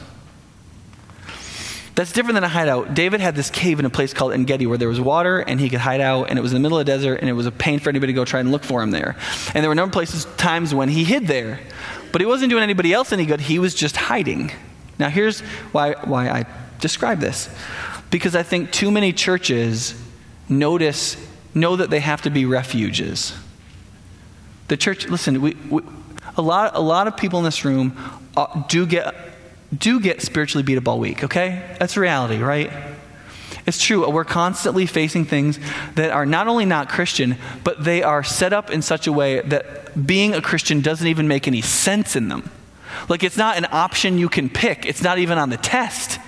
[1.95, 2.93] That's different than a hideout.
[2.93, 5.59] David had this cave in a place called En Gedi where there was water and
[5.59, 7.33] he could hide out, and it was in the middle of the desert, and it
[7.33, 9.17] was a pain for anybody to go try and look for him there.
[9.53, 11.59] And there were a number of places, times when he hid there.
[12.13, 14.53] But he wasn't doing anybody else any good, he was just hiding.
[14.97, 15.41] Now, here's
[15.73, 16.45] why, why I
[16.79, 17.53] describe this.
[18.11, 19.93] Because I think too many churches
[20.47, 21.17] notice,
[21.53, 23.33] know that they have to be refuges.
[24.67, 25.81] The church, listen, we, we,
[26.35, 27.97] a, lot, a lot of people in this room
[28.35, 29.15] uh, do, get,
[29.75, 31.75] do get spiritually beat up all week, okay?
[31.79, 32.71] That's reality, right?
[33.65, 34.09] It's true.
[34.09, 35.59] We're constantly facing things
[35.95, 39.41] that are not only not Christian, but they are set up in such a way
[39.41, 42.49] that being a Christian doesn't even make any sense in them.
[43.09, 46.19] Like it's not an option you can pick, it's not even on the test.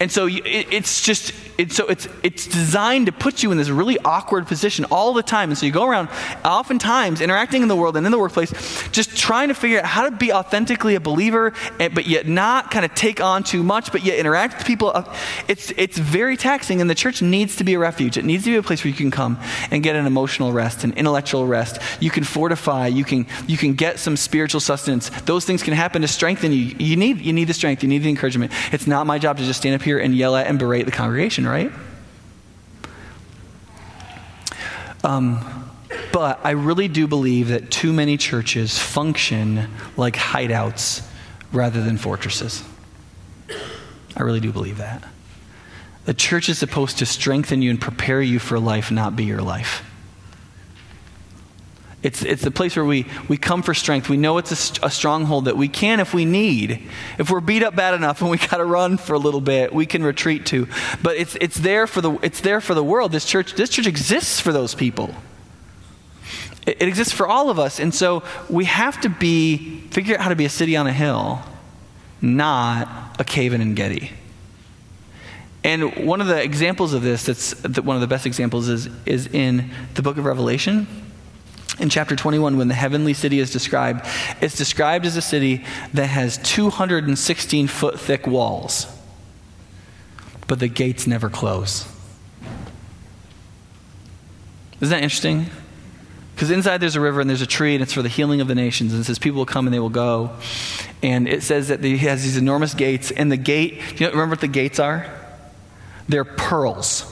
[0.00, 1.32] And so it's just
[1.68, 5.50] so it's it's designed to put you in this really awkward position all the time.
[5.50, 6.08] And so you go around,
[6.44, 8.52] oftentimes interacting in the world and in the workplace,
[8.90, 12.70] just trying to figure out how to be authentically a believer, and, but yet not
[12.70, 14.92] kind of take on too much, but yet interact with people.
[14.94, 15.14] Uh,
[15.48, 18.16] it's it's very taxing, and the church needs to be a refuge.
[18.16, 19.38] It needs to be a place where you can come
[19.70, 21.78] and get an emotional rest, an intellectual rest.
[22.00, 22.88] You can fortify.
[22.88, 25.10] You can you can get some spiritual sustenance.
[25.22, 26.74] Those things can happen to strengthen you.
[26.78, 27.82] You need you need the strength.
[27.82, 28.52] You need the encouragement.
[28.72, 30.92] It's not my job to just stand up here and yell at and berate the
[30.92, 31.72] congregation, right?
[35.04, 35.70] Um,
[36.12, 41.06] but I really do believe that too many churches function like hideouts
[41.52, 42.64] rather than fortresses.
[44.16, 45.04] I really do believe that.
[46.06, 49.42] The church is supposed to strengthen you and prepare you for life, not be your
[49.42, 49.84] life.
[52.02, 54.08] It's, it's the place where we, we come for strength.
[54.08, 56.82] We know it's a, a stronghold that we can if we need.
[57.18, 59.72] If we're beat up bad enough and we got to run for a little bit,
[59.72, 60.68] we can retreat to.
[61.02, 63.12] But it's, it's, there for the, it's there for the world.
[63.12, 65.14] This church, this church exists for those people.
[66.66, 67.80] It, it exists for all of us.
[67.80, 70.92] And so we have to be, figure out how to be a city on a
[70.92, 71.42] hill,
[72.20, 74.12] not a cave in Gedi.
[75.64, 79.26] And one of the examples of this, that's one of the best examples, is, is
[79.26, 80.86] in the book of Revelation
[81.78, 84.06] in chapter 21, when the heavenly city is described,
[84.40, 88.86] it's described as a city that has 216 foot thick walls,
[90.46, 91.86] but the gates never close.
[94.80, 95.46] Isn't that interesting?
[96.34, 98.48] Because inside there's a river and there's a tree, and it's for the healing of
[98.48, 98.92] the nations.
[98.92, 100.32] And it says people will come and they will go.
[101.02, 103.10] And it says that he has these enormous gates.
[103.10, 105.06] And the gate, do you remember what the gates are?
[106.08, 107.10] They're pearls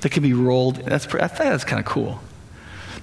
[0.00, 0.76] that can be rolled.
[0.76, 2.20] That's, that's kind of cool.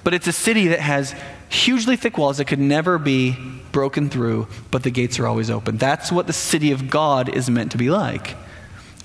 [0.06, 1.16] But it's a city that has
[1.48, 3.36] hugely thick walls that could never be
[3.72, 5.78] broken through, but the gates are always open.
[5.78, 8.36] That's what the city of God is meant to be like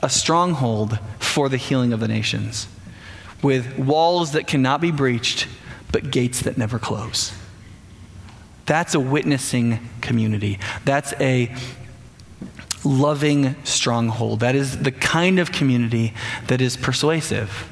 [0.04, 2.68] a stronghold for the healing of the nations,
[3.42, 5.48] with walls that cannot be breached,
[5.92, 7.34] but gates that never close.
[8.68, 10.60] That's a witnessing community.
[10.86, 11.52] That's a
[12.86, 14.42] loving stronghold.
[14.42, 16.14] That is the kind of community
[16.46, 17.71] that is persuasive.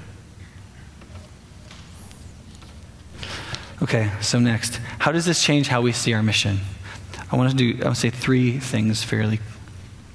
[3.82, 6.60] Okay, so next, how does this change how we see our mission?
[7.32, 9.40] I want to do, I want to say three things fairly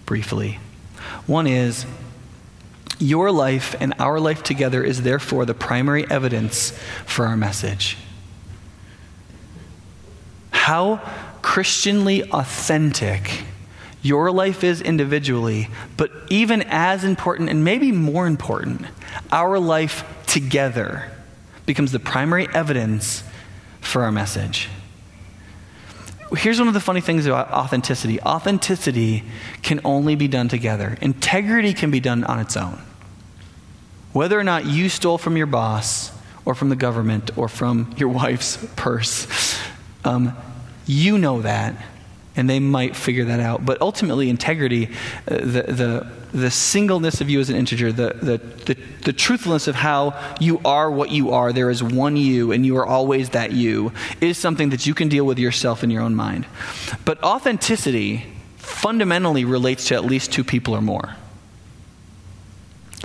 [0.04, 0.58] briefly.
[1.26, 1.86] One is,
[2.98, 7.96] your life and our life together is therefore the primary evidence for our message.
[10.50, 10.96] How
[11.40, 13.44] Christianly authentic
[14.02, 18.82] your life is individually, but even as important and maybe more important,
[19.32, 21.10] our life together
[21.64, 23.22] becomes the primary evidence
[23.84, 24.68] for our message.
[26.36, 29.22] here's one of the funny things about authenticity authenticity
[29.62, 32.80] can only be done together, integrity can be done on its own.
[34.12, 36.12] Whether or not you stole from your boss,
[36.44, 39.58] or from the government, or from your wife's purse,
[40.04, 40.36] um,
[40.86, 41.74] you know that,
[42.36, 43.64] and they might figure that out.
[43.64, 44.88] But ultimately, integrity,
[45.28, 49.68] uh, the, the, the singleness of you as an integer, the, the, the, the, truthfulness
[49.68, 53.30] of how you are what you are, there is one you, and you are always
[53.30, 56.46] that you, is something that you can deal with yourself in your own mind.
[57.04, 61.16] But authenticity fundamentally relates to at least two people or more.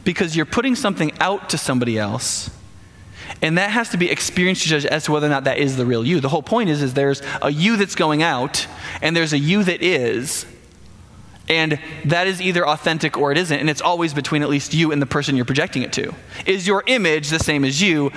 [0.03, 2.49] Because you're putting something out to somebody else
[3.41, 5.86] and that has to be experienced judged as to whether or not that is the
[5.86, 6.19] real you.
[6.19, 8.67] The whole point is, is there's a you that's going out,
[9.02, 10.45] and there's a you that is,
[11.47, 14.91] and that is either authentic or it isn't, and it's always between at least you
[14.91, 16.13] and the person you're projecting it to.
[16.45, 18.12] Is your image the same as you?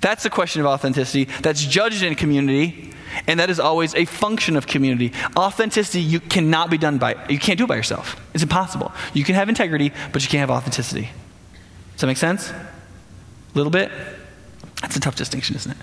[0.00, 1.24] That's the question of authenticity.
[1.42, 2.92] That's judged in community,
[3.26, 5.12] and that is always a function of community.
[5.36, 8.20] Authenticity you cannot be done by you can't do it by yourself.
[8.34, 8.92] It's impossible.
[9.14, 11.10] You can have integrity, but you can't have authenticity.
[11.92, 12.50] Does that make sense?
[12.50, 12.66] A
[13.54, 13.90] little bit?
[14.80, 15.78] That's a tough distinction, isn't it?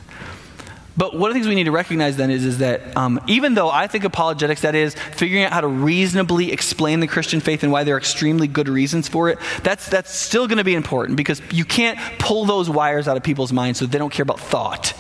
[0.97, 3.53] But one of the things we need to recognize then is, is that um, even
[3.53, 7.62] though I think apologetics, that is, figuring out how to reasonably explain the Christian faith
[7.62, 10.73] and why there are extremely good reasons for it, that's, that's still going to be
[10.73, 14.23] important because you can't pull those wires out of people's minds so they don't care
[14.23, 14.95] about thought.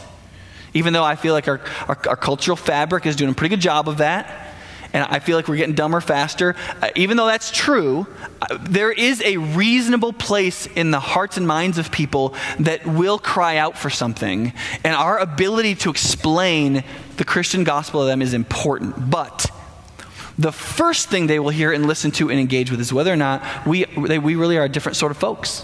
[0.75, 3.61] Even though I feel like our, our, our cultural fabric is doing a pretty good
[3.61, 4.46] job of that
[4.93, 6.55] and I feel like we're getting dumber faster.
[6.81, 8.07] Uh, even though that's true,
[8.41, 13.19] uh, there is a reasonable place in the hearts and minds of people that will
[13.19, 14.53] cry out for something.
[14.83, 16.83] And our ability to explain
[17.17, 19.09] the Christian gospel to them is important.
[19.09, 19.49] But
[20.37, 23.17] the first thing they will hear and listen to and engage with is whether or
[23.17, 25.63] not we, we really are a different sort of folks.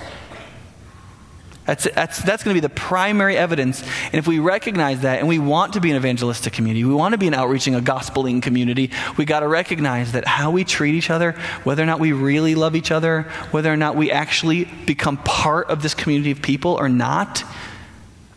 [1.66, 3.82] That's, that's, that's going to be the primary evidence.
[4.06, 7.14] And if we recognize that and we want to be an evangelistic community, we want
[7.14, 10.94] to be an outreaching, a gospeling community, we got to recognize that how we treat
[10.94, 11.32] each other,
[11.64, 15.70] whether or not we really love each other, whether or not we actually become part
[15.70, 17.44] of this community of people or not,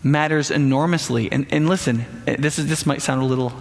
[0.05, 1.31] matters enormously.
[1.33, 3.53] And, and listen, this, is, this might sound a little,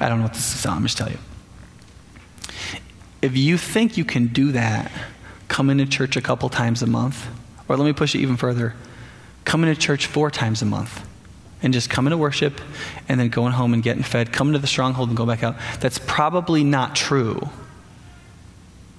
[0.00, 1.18] I don't know what this is, I'm just tell you.
[3.22, 4.90] If you think you can do that,
[5.46, 7.28] come into church a couple times a month
[7.68, 8.74] or let me push it even further
[9.44, 11.06] coming to church four times a month
[11.62, 12.60] and just coming to worship
[13.08, 15.56] and then going home and getting fed, coming to the stronghold and go back out.
[15.80, 17.48] That's probably not true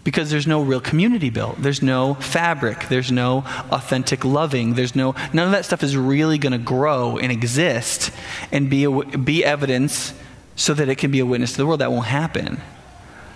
[0.03, 1.61] because there's no real community built.
[1.61, 2.87] There's no fabric.
[2.89, 4.75] There's no authentic loving.
[4.75, 8.11] There's no, none of that stuff is really going to grow and exist
[8.51, 10.13] and be, a, be evidence
[10.55, 11.81] so that it can be a witness to the world.
[11.81, 12.61] That won't happen.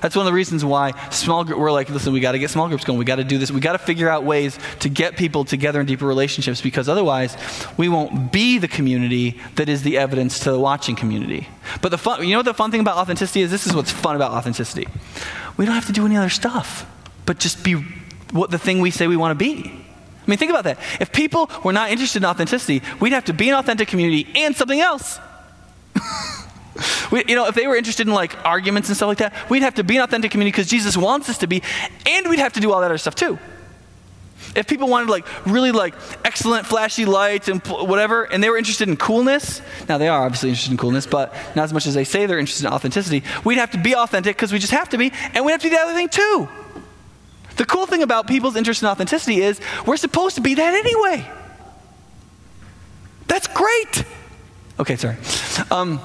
[0.02, 2.50] That's one of the reasons why small group, we're like, listen, we got to get
[2.50, 3.00] small groups going.
[3.00, 3.52] We got to do this.
[3.52, 7.36] We got to figure out ways to get people together in deeper relationships because otherwise
[7.78, 11.48] we won't be the community that is the evidence to the watching community.
[11.82, 13.52] But the fun, you know what the fun thing about authenticity is?
[13.52, 14.88] This is what's fun about authenticity.
[15.58, 16.90] We don't have to do any other stuff,
[17.26, 17.76] but just be
[18.32, 19.70] what the thing we say we want to be.
[19.70, 20.78] I mean, think about that.
[21.00, 24.56] If people were not interested in authenticity, we'd have to be an authentic community and
[24.56, 25.20] something else.
[27.12, 29.64] We, you know, if they were interested in like arguments and stuff like that, we'd
[29.64, 31.64] have to be an authentic community because Jesus wants us to be,
[32.08, 33.40] and we'd have to do all that other stuff too.
[34.56, 38.88] If people wanted like really like excellent flashy lights and whatever, and they were interested
[38.88, 42.04] in coolness, now they are obviously interested in coolness, but not as much as they
[42.04, 43.24] say they're interested in authenticity.
[43.44, 45.70] We'd have to be authentic because we just have to be, and we'd have to
[45.70, 46.48] do the other thing too.
[47.58, 51.30] The cool thing about people's interest in authenticity is we're supposed to be that anyway.
[53.28, 54.06] That's great.
[54.80, 55.18] Okay, sorry.
[55.70, 56.00] Um,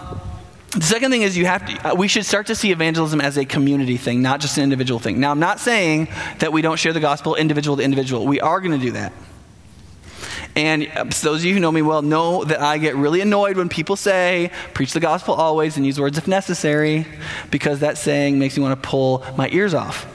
[0.74, 3.37] the second thing is you have to, uh, we should start to see evangelism as
[3.37, 5.20] a community thing, not just an individual thing.
[5.20, 6.08] Now, I'm not saying
[6.38, 8.26] that we don't share the gospel individual to individual.
[8.26, 9.12] We are going to do that.
[10.56, 13.56] And uh, those of you who know me well know that I get really annoyed
[13.56, 17.06] when people say, preach the gospel always and use words if necessary,
[17.50, 20.06] because that saying makes me want to pull my ears off.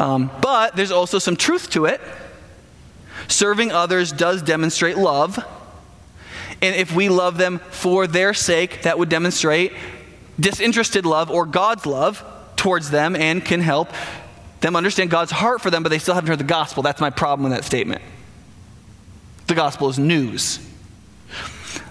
[0.00, 2.00] Um, but there's also some truth to it.
[3.28, 5.38] Serving others does demonstrate love.
[6.62, 9.72] And if we love them for their sake, that would demonstrate
[10.38, 12.24] disinterested love or God's love
[12.56, 13.90] towards them and can help
[14.60, 16.82] them understand God's heart for them, but they still haven't heard the gospel.
[16.82, 18.00] That's my problem with that statement.
[19.48, 20.60] The gospel is news.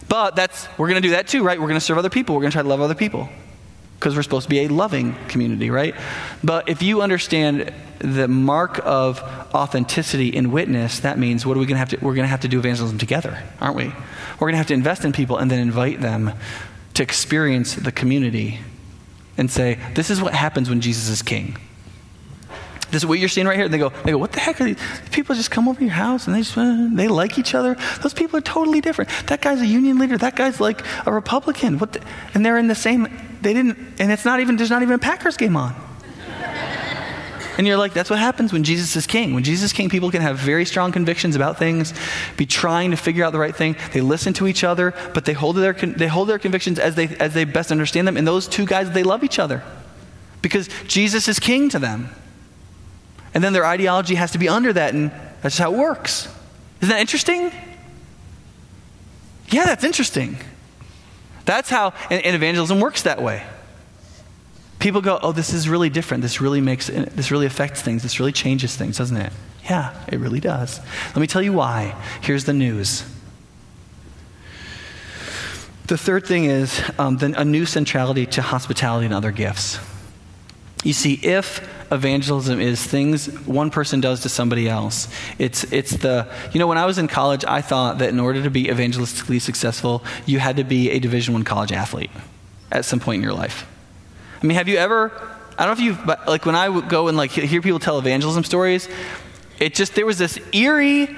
[0.08, 1.60] But that's we're going to do that too, right?
[1.60, 2.36] We're going to serve other people.
[2.36, 3.30] We're going to try to love other people
[4.02, 5.94] because we're supposed to be a loving community, right?
[6.44, 9.20] But if you understand the mark of
[9.54, 12.30] authenticity in witness, that means what are we going to have to we're going to
[12.30, 13.86] have to do evangelism together, aren't we?
[13.86, 16.34] We're going to have to invest in people and then invite them
[16.96, 18.60] to experience the community
[19.38, 21.56] and say, this is what happens when Jesus is king.
[22.90, 23.70] This is what you're seeing right here.
[23.70, 24.80] They go, they go, what the heck are these
[25.12, 27.78] people just come over your house and they just, uh, they like each other?
[28.02, 29.12] Those people are totally different.
[29.28, 30.18] That guy's a union leader.
[30.18, 31.78] That guy's like a Republican.
[31.78, 32.02] What the,
[32.34, 33.08] and they're in the same,
[33.42, 35.76] they didn't, and it's not even, there's not even a Packers game on.
[37.58, 39.34] And you're like, that's what happens when Jesus is king.
[39.34, 41.94] When Jesus is king, people can have very strong convictions about things,
[42.38, 43.76] be trying to figure out the right thing.
[43.94, 47.08] They listen to each other, but they hold their, they hold their convictions as they,
[47.20, 48.18] as they best understand them.
[48.18, 49.64] And those two guys, they love each other
[50.42, 52.10] because Jesus is king to them.
[53.34, 55.12] And then their ideology has to be under that, and
[55.42, 56.28] that's how it works.
[56.82, 57.52] Isn't that interesting?
[59.50, 60.38] Yeah, that's interesting.
[61.52, 63.44] That's how, and, evangelism works that way.
[64.80, 66.24] People go, oh, this is really different.
[66.24, 68.04] This really makes, this really affects things.
[68.04, 69.34] This really changes things, doesn't it?
[69.70, 70.80] Yeah, it really does.
[71.08, 72.02] Let me tell you why.
[72.22, 73.04] Here's the news.
[75.88, 79.78] The third thing is um, a new centrality to hospitality and other gifts.
[80.84, 85.08] You see, if evangelism is things one person does to somebody else,
[85.38, 88.42] it's, it's the, you know, when I was in college, I thought that in order
[88.42, 92.10] to be evangelistically successful, you had to be a Division One college athlete
[92.72, 93.68] at some point in your life.
[94.42, 95.12] I mean, have you ever,
[95.58, 97.80] I don't know if you've, but like when I would go and like hear people
[97.80, 98.90] tell evangelism stories,
[99.60, 101.16] it just, there was this eerie,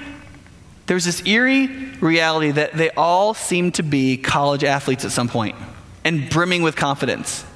[0.86, 1.68] there was this eerie
[2.02, 5.56] reality that they all seemed to be college athletes at some point
[6.04, 7.46] and brimming with confidence.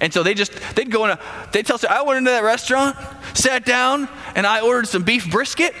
[0.00, 1.18] And so they just, they'd go in a,
[1.52, 2.96] they'd tell I went into that restaurant,
[3.34, 5.74] sat down, and I ordered some beef brisket.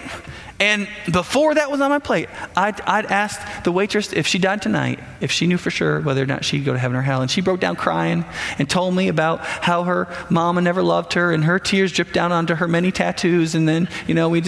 [0.60, 4.62] And before that was on my plate, I'd, I'd asked the waitress if she died
[4.62, 7.22] tonight, if she knew for sure whether or not she'd go to heaven or hell.
[7.22, 8.24] And she broke down crying
[8.58, 12.30] and told me about how her mama never loved her and her tears dripped down
[12.30, 13.56] onto her many tattoos.
[13.56, 14.42] And then, you know, we,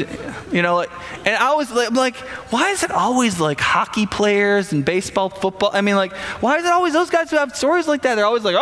[0.52, 0.82] you know,
[1.24, 2.16] and I was like, like,
[2.52, 5.70] why is it always like hockey players and baseball, football?
[5.72, 8.14] I mean, like, why is it always those guys who have stories like that?
[8.14, 8.54] They're always like,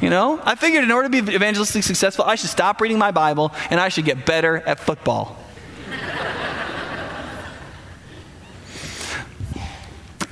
[0.00, 0.40] you know?
[0.44, 3.80] I figured in order to be evangelistically successful, I should stop reading my Bible and
[3.80, 5.36] I should get better at football.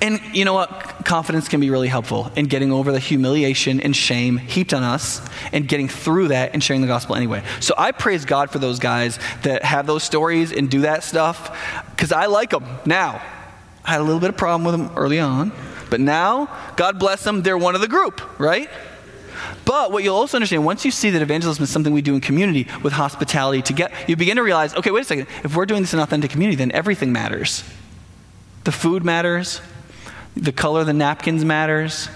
[0.02, 1.04] and you know what?
[1.04, 5.26] Confidence can be really helpful in getting over the humiliation and shame heaped on us
[5.52, 7.42] and getting through that and sharing the gospel anyway.
[7.60, 11.84] So I praise God for those guys that have those stories and do that stuff
[11.90, 13.22] because I like them now.
[13.84, 15.52] I had a little bit of problem with them early on,
[15.90, 18.70] but now, God bless them, they're one of the group, right?
[19.64, 22.20] But what you'll also understand, once you see that evangelism is something we do in
[22.20, 25.66] community with hospitality to get, you begin to realize, okay, wait a second, if we're
[25.66, 27.64] doing this in authentic community, then everything matters.
[28.64, 29.60] The food matters,
[30.36, 32.08] the color of the napkins matters,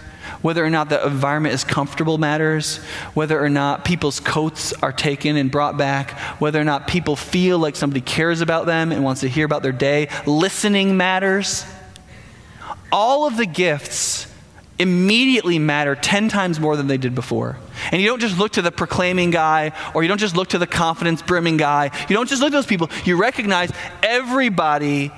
[0.43, 2.79] whether or not the environment is comfortable matters,
[3.14, 7.59] whether or not people's coats are taken and brought back, whether or not people feel
[7.59, 10.09] like somebody cares about them and wants to hear about their day.
[10.26, 11.64] Listening matters.
[12.93, 14.33] All of the gifts
[14.79, 17.59] immediately matter 10 times more than they did before.
[17.91, 20.59] And you don't just look to the proclaiming guy or you don't just look to
[20.59, 21.91] the confidence brimming guy.
[22.09, 22.89] You don't just look to those people.
[23.05, 23.72] You recognize
[24.03, 25.11] everybody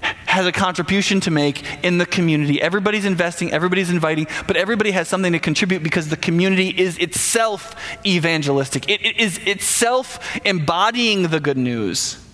[0.00, 2.62] has a contribution to make in the community.
[2.62, 7.74] Everybody's investing, everybody's inviting, but everybody has something to contribute because the community is itself
[8.06, 8.88] evangelistic.
[8.88, 12.24] it, it is itself embodying the good news.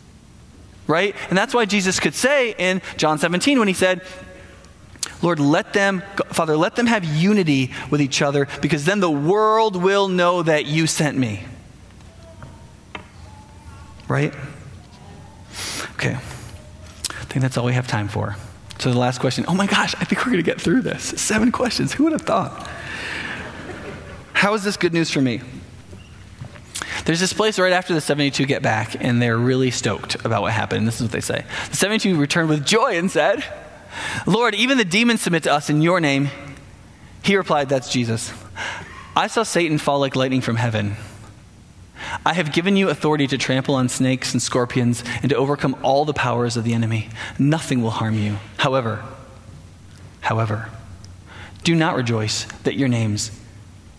[0.86, 1.16] Right?
[1.30, 4.02] And that's why Jesus could say in John 17 when he said,
[5.22, 6.02] Lord, let them,
[6.32, 10.66] Father, let them have unity with each other because then the world will know that
[10.66, 11.44] you sent me.
[14.08, 14.34] Right?
[15.94, 16.14] Okay.
[16.14, 18.36] I think that's all we have time for.
[18.78, 19.44] So the last question.
[19.48, 21.02] Oh my gosh, I think we're going to get through this.
[21.20, 21.92] Seven questions.
[21.92, 22.68] Who would have thought?
[24.32, 25.40] How is this good news for me?
[27.04, 30.52] There's this place right after the 72 get back, and they're really stoked about what
[30.52, 30.86] happened.
[30.86, 31.44] This is what they say.
[31.70, 33.44] The 72 returned with joy and said,
[34.26, 36.28] Lord, even the demons submit to us in your name.
[37.22, 38.32] He replied, That's Jesus.
[39.16, 40.96] I saw Satan fall like lightning from heaven.
[42.26, 46.04] I have given you authority to trample on snakes and scorpions and to overcome all
[46.04, 47.08] the powers of the enemy.
[47.38, 48.38] Nothing will harm you.
[48.58, 49.04] However,
[50.20, 50.70] however,
[51.62, 53.30] do not rejoice that your names,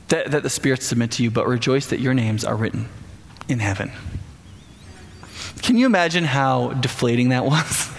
[0.09, 2.89] that, that the spirits submit to you, but rejoice that your names are written
[3.47, 3.91] in heaven.
[5.61, 7.91] Can you imagine how deflating that was?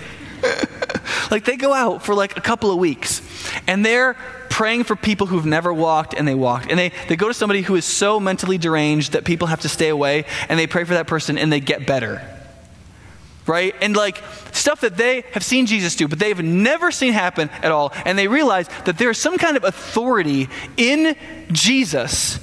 [1.30, 3.22] Like they go out for like a couple of weeks
[3.66, 4.14] and they're
[4.48, 6.70] praying for people who've never walked and they walked.
[6.70, 9.68] And they, they go to somebody who is so mentally deranged that people have to
[9.68, 12.22] stay away and they pray for that person and they get better.
[13.46, 13.74] Right?
[13.80, 14.22] And like
[14.52, 17.92] stuff that they have seen Jesus do, but they've never seen happen at all.
[18.04, 21.16] And they realize that there's some kind of authority in
[21.52, 22.40] Jesus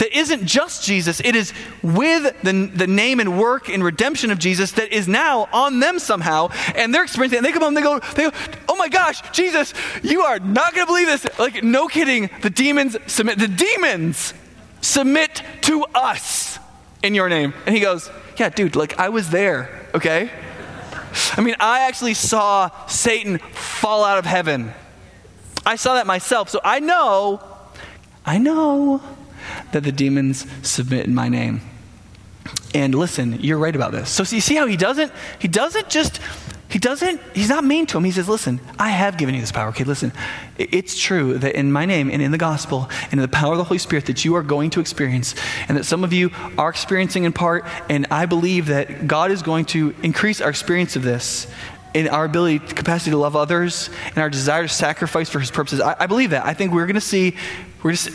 [0.00, 4.38] that isn't just Jesus, it is with the, the name and work and redemption of
[4.38, 6.50] Jesus that is now on them somehow.
[6.74, 7.38] And they're experiencing it.
[7.38, 8.32] And they come home and they go, they go,
[8.68, 9.72] oh my gosh, Jesus,
[10.02, 11.38] you are not going to believe this.
[11.38, 12.28] Like, no kidding.
[12.42, 13.38] The demons submit.
[13.38, 14.34] The demons
[14.82, 16.58] submit to to us
[17.00, 17.54] in your name.
[17.64, 20.30] And he goes, Yeah, dude, like I was there, okay?
[21.36, 24.72] I mean, I actually saw Satan fall out of heaven.
[25.64, 26.48] I saw that myself.
[26.48, 27.40] So I know,
[28.26, 29.00] I know
[29.72, 31.60] that the demons submit in my name.
[32.74, 34.10] And listen, you're right about this.
[34.10, 36.20] So you see how he doesn't, he doesn't just,
[36.68, 38.04] he doesn't, he's not mean to him.
[38.04, 39.68] He says, listen, I have given you this power.
[39.70, 40.12] Okay, listen,
[40.56, 43.58] it's true that in my name and in the gospel and in the power of
[43.58, 45.34] the Holy Spirit that you are going to experience
[45.68, 47.64] and that some of you are experiencing in part.
[47.88, 51.48] And I believe that God is going to increase our experience of this
[51.92, 55.80] in our ability, capacity to love others, and our desire to sacrifice for His purposes.
[55.80, 56.46] I, I believe that.
[56.46, 57.36] I think we're going to see,
[57.82, 58.10] we're just,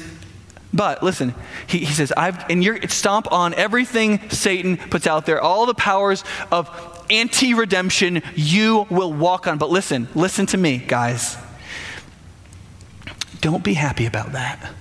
[0.76, 1.34] but listen,
[1.67, 5.73] he, he says, I've, and you're stomp on everything Satan puts out there, all the
[5.73, 6.69] powers of
[7.09, 9.57] anti redemption you will walk on.
[9.57, 11.38] But listen, listen to me, guys.
[13.39, 14.73] Don't be happy about that.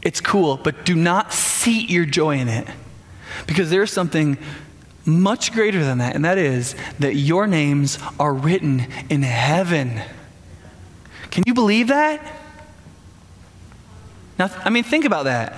[0.00, 2.66] It's cool, but do not seat your joy in it.
[3.46, 4.38] Because there's something
[5.04, 10.00] much greater than that, and that is that your names are written in heaven.
[11.30, 12.39] Can you believe that?
[14.40, 15.54] Now, I mean, think about that.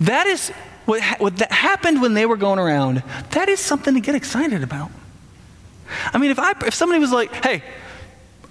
[0.00, 0.48] That is
[0.86, 3.02] what, what that happened when they were going around.
[3.32, 4.90] That is something to get excited about.
[6.10, 7.62] I mean, if, I, if somebody was like, hey,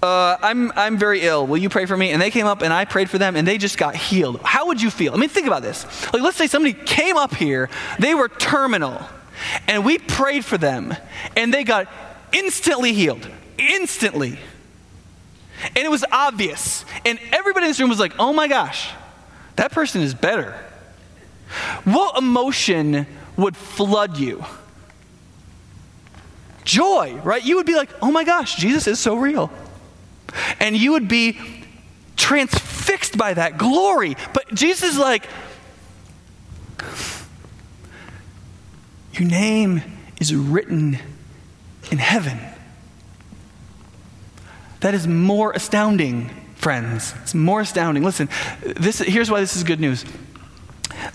[0.00, 1.44] uh, I'm, I'm very ill.
[1.44, 2.12] Will you pray for me?
[2.12, 4.40] And they came up and I prayed for them and they just got healed.
[4.44, 5.12] How would you feel?
[5.12, 5.84] I mean, think about this.
[6.12, 7.68] Like, let's say somebody came up here,
[7.98, 9.02] they were terminal,
[9.66, 10.94] and we prayed for them
[11.36, 11.88] and they got
[12.32, 13.28] instantly healed.
[13.58, 14.38] Instantly.
[15.64, 16.84] And it was obvious.
[17.04, 18.90] And everybody in this room was like, oh my gosh,
[19.56, 20.52] that person is better.
[21.84, 23.06] What emotion
[23.36, 24.44] would flood you?
[26.64, 27.44] Joy, right?
[27.44, 29.50] You would be like, oh my gosh, Jesus is so real.
[30.60, 31.38] And you would be
[32.16, 34.16] transfixed by that glory.
[34.32, 35.26] But Jesus is like,
[39.14, 39.82] your name
[40.20, 40.98] is written
[41.90, 42.38] in heaven.
[44.80, 47.14] That is more astounding, friends.
[47.22, 48.02] It's more astounding.
[48.02, 48.28] Listen,
[48.62, 50.04] this, here's why this is good news.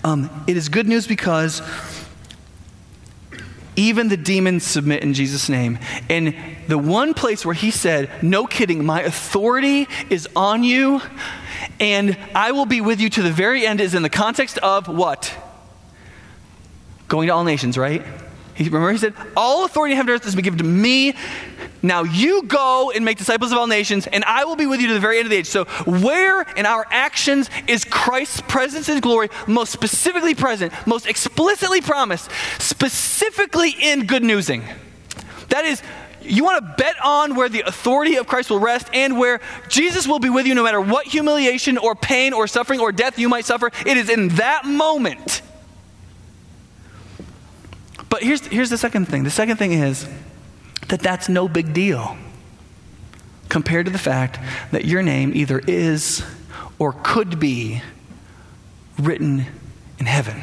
[0.04, 1.62] Um, it is good news because
[3.76, 5.78] even the demons submit in Jesus' name.
[6.08, 6.34] And
[6.66, 11.00] the one place where he said, No kidding, my authority is on you,
[11.78, 14.88] and I will be with you to the very end, is in the context of
[14.88, 15.34] what?
[17.08, 18.02] Going to all nations, right?
[18.54, 21.14] He, remember, he said, All authority in heaven and earth has been given to me.
[21.82, 24.88] Now you go and make disciples of all nations, and I will be with you
[24.88, 25.46] to the very end of the age.
[25.46, 31.80] So, where in our actions is Christ's presence and glory most specifically present, most explicitly
[31.80, 34.64] promised, specifically in good newsing?
[35.50, 35.82] That is,
[36.22, 40.08] you want to bet on where the authority of Christ will rest and where Jesus
[40.08, 43.28] will be with you no matter what humiliation or pain or suffering or death you
[43.28, 43.70] might suffer.
[43.84, 45.42] It is in that moment
[48.16, 50.08] but here's, here's the second thing the second thing is
[50.88, 52.16] that that's no big deal
[53.48, 54.38] compared to the fact
[54.72, 56.24] that your name either is
[56.78, 57.82] or could be
[58.98, 59.46] written
[59.98, 60.42] in heaven.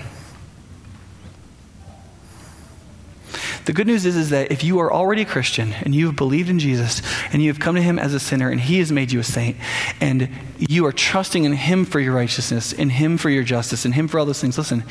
[3.65, 6.17] The good news is, is that if you are already a Christian and you have
[6.17, 8.91] believed in Jesus and you have come to him as a sinner and he has
[8.91, 9.55] made you a saint
[10.01, 13.93] and you are trusting in him for your righteousness, in him for your justice, in
[13.93, 14.83] him for all those things, listen,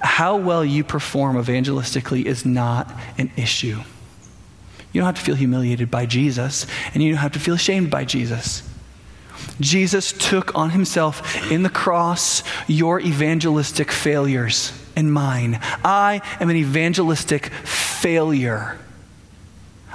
[0.00, 3.80] how well you perform evangelistically is not an issue.
[4.96, 7.90] You don't have to feel humiliated by Jesus, and you don't have to feel ashamed
[7.90, 8.62] by Jesus.
[9.60, 15.60] Jesus took on himself in the cross your evangelistic failures and mine.
[15.84, 18.78] I am an evangelistic failure.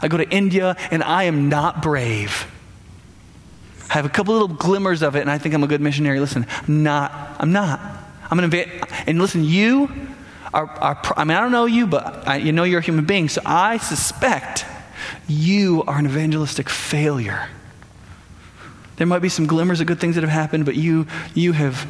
[0.04, 2.46] I go to India and I am not brave.
[3.90, 6.20] I have a couple little glimmers of it and I think I'm a good missionary.
[6.20, 7.12] Listen, I'm not.
[7.40, 7.80] I'm not.
[8.30, 8.94] I'm an evangelist.
[9.08, 9.90] And listen, you
[10.54, 13.06] are, are, I mean, I don't know you, but I, you know you're a human
[13.06, 14.68] being, so I suspect
[15.32, 17.50] you are an evangelistic failure.
[18.98, 21.88] There might be some glimmers of good things that have happened, but you, you have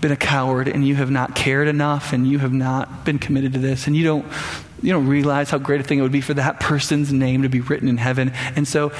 [0.00, 3.54] been a coward and you have not cared enough and you have not been committed
[3.54, 3.86] to this.
[3.86, 4.26] And you don't
[4.82, 7.48] you don't realize how great a thing it would be for that person's name to
[7.48, 8.32] be written in heaven.
[8.54, 8.92] And so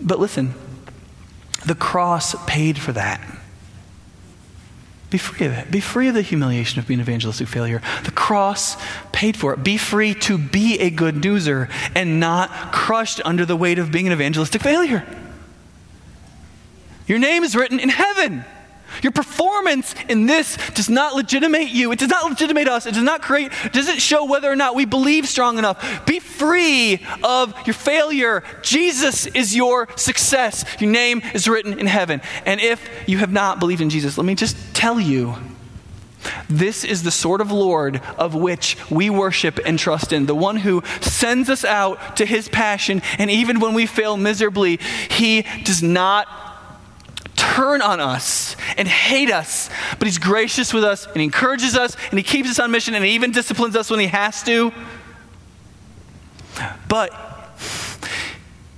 [0.00, 0.54] but listen
[1.66, 3.20] the cross paid for that
[5.10, 5.70] be free of it.
[5.70, 7.80] Be free of the humiliation of being an evangelistic failure.
[8.04, 8.76] The cross
[9.12, 9.64] paid for it.
[9.64, 14.06] Be free to be a good newser and not crushed under the weight of being
[14.06, 15.06] an evangelistic failure.
[17.06, 18.44] Your name is written in heaven.
[19.02, 21.92] Your performance in this does not legitimate you.
[21.92, 22.86] It does not legitimate us.
[22.86, 26.06] It does not create, does it show whether or not we believe strong enough.
[26.06, 28.42] Be free of your failure.
[28.62, 30.64] Jesus is your success.
[30.80, 32.20] Your name is written in heaven.
[32.44, 35.34] And if you have not believed in Jesus, let me just tell you
[36.48, 40.56] this is the sort of Lord of which we worship and trust in, the one
[40.56, 44.78] who sends us out to his passion, and even when we fail miserably,
[45.10, 46.26] he does not
[47.58, 52.18] turn on us and hate us, but he's gracious with us and encourages us and
[52.18, 54.72] he keeps us on mission and he even disciplines us when he has to.
[56.88, 57.12] But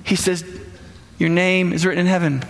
[0.03, 0.45] he says,
[1.19, 2.43] Your name is written in heaven.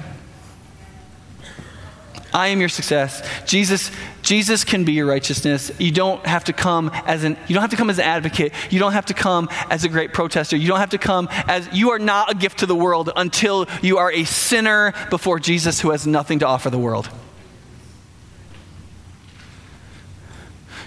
[2.33, 3.27] I am your success.
[3.47, 3.91] Jesus,
[4.23, 5.73] Jesus can be your righteousness.
[5.79, 8.53] You don't have to come as an you don't have to come as an advocate.
[8.71, 10.57] You don't have to come as a great protester.
[10.57, 13.67] You don't have to come as you are not a gift to the world until
[13.83, 17.09] you are a sinner before Jesus who has nothing to offer the world.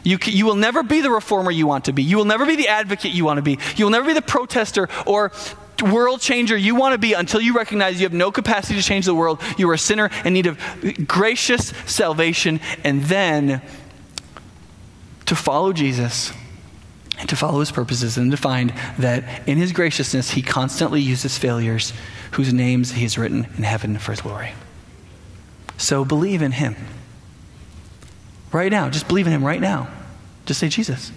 [0.04, 2.04] You, you will never be the reformer you want to be.
[2.04, 3.58] You will never be the advocate you want to be.
[3.78, 5.32] You will never be the protester or
[5.84, 9.06] world changer you want to be until you recognize you have no capacity to change
[9.06, 9.42] the world.
[9.58, 10.60] You are a sinner in need of
[11.08, 13.62] gracious salvation, and then
[15.26, 16.34] to follow Jesus
[17.20, 21.38] and to follow his purposes and to find that in his graciousness he constantly uses
[21.38, 21.94] failures
[22.32, 24.54] whose names he has written in heaven for his glory.
[25.78, 26.76] So believe in him.
[28.52, 29.90] Right now, just believe in him right now.
[30.46, 31.12] Just say, Jesus,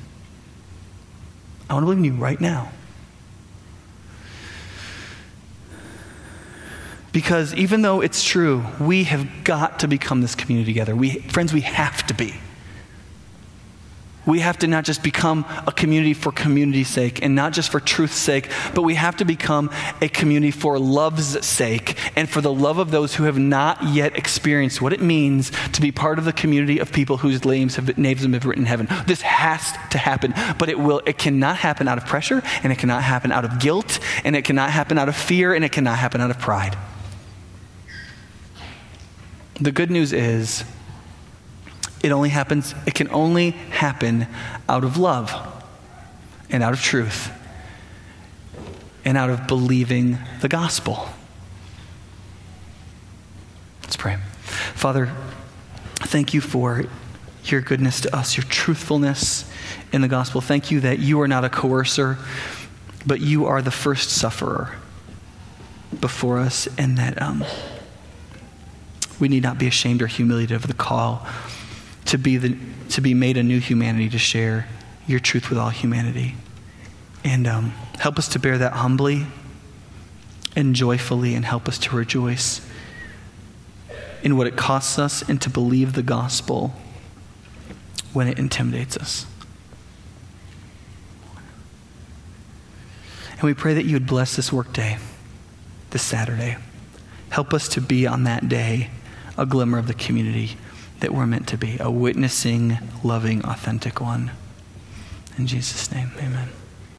[1.69, 2.71] I want to believe in you right now.
[7.17, 10.95] Because even though it's true, we have got to become this community together.
[10.95, 12.35] We, friends, we have to be.
[14.27, 17.81] We have to not just become a community for community's sake and not just for
[17.81, 19.71] truth's sake, but we have to become
[20.03, 24.15] a community for love's sake and for the love of those who have not yet
[24.15, 27.97] experienced what it means to be part of the community of people whose names have,
[27.97, 28.89] names have been written in heaven.
[29.07, 31.01] This has to happen, but it will.
[31.07, 34.45] It cannot happen out of pressure, and it cannot happen out of guilt, and it
[34.45, 36.77] cannot happen out of fear, and it cannot happen out of pride.
[39.61, 40.65] The good news is
[42.03, 44.27] it only happens, it can only happen
[44.69, 45.33] out of love
[46.51, 47.31] and out of truth
[49.05, 51.09] and out of believing the gospel.
[53.83, 54.19] Let's pray.
[54.75, 55.11] Father,
[55.97, 56.85] thank you for
[57.45, 59.51] your goodness to us, your truthfulness
[59.93, 60.41] in the gospel.
[60.41, 62.19] Thank you that you are not a coercer,
[63.07, 64.75] but you are the first sufferer
[66.01, 67.23] before us, and that.
[67.23, 67.45] Um,
[69.19, 71.27] we need not be ashamed or humiliated of the call
[72.07, 72.57] to be, the,
[72.91, 74.69] to be made a new humanity, to share
[75.07, 76.35] your truth with all humanity.
[77.25, 79.27] And um, help us to bear that humbly
[80.55, 82.67] and joyfully, and help us to rejoice
[84.23, 86.73] in what it costs us and to believe the gospel
[88.13, 89.27] when it intimidates us.
[93.33, 94.97] And we pray that you would bless this workday,
[95.91, 96.57] this Saturday.
[97.29, 98.91] Help us to be on that day
[99.37, 100.57] a glimmer of the community
[101.01, 104.31] that we're meant to be a witnessing, loving, authentic one.
[105.37, 106.49] In Jesus' name, amen.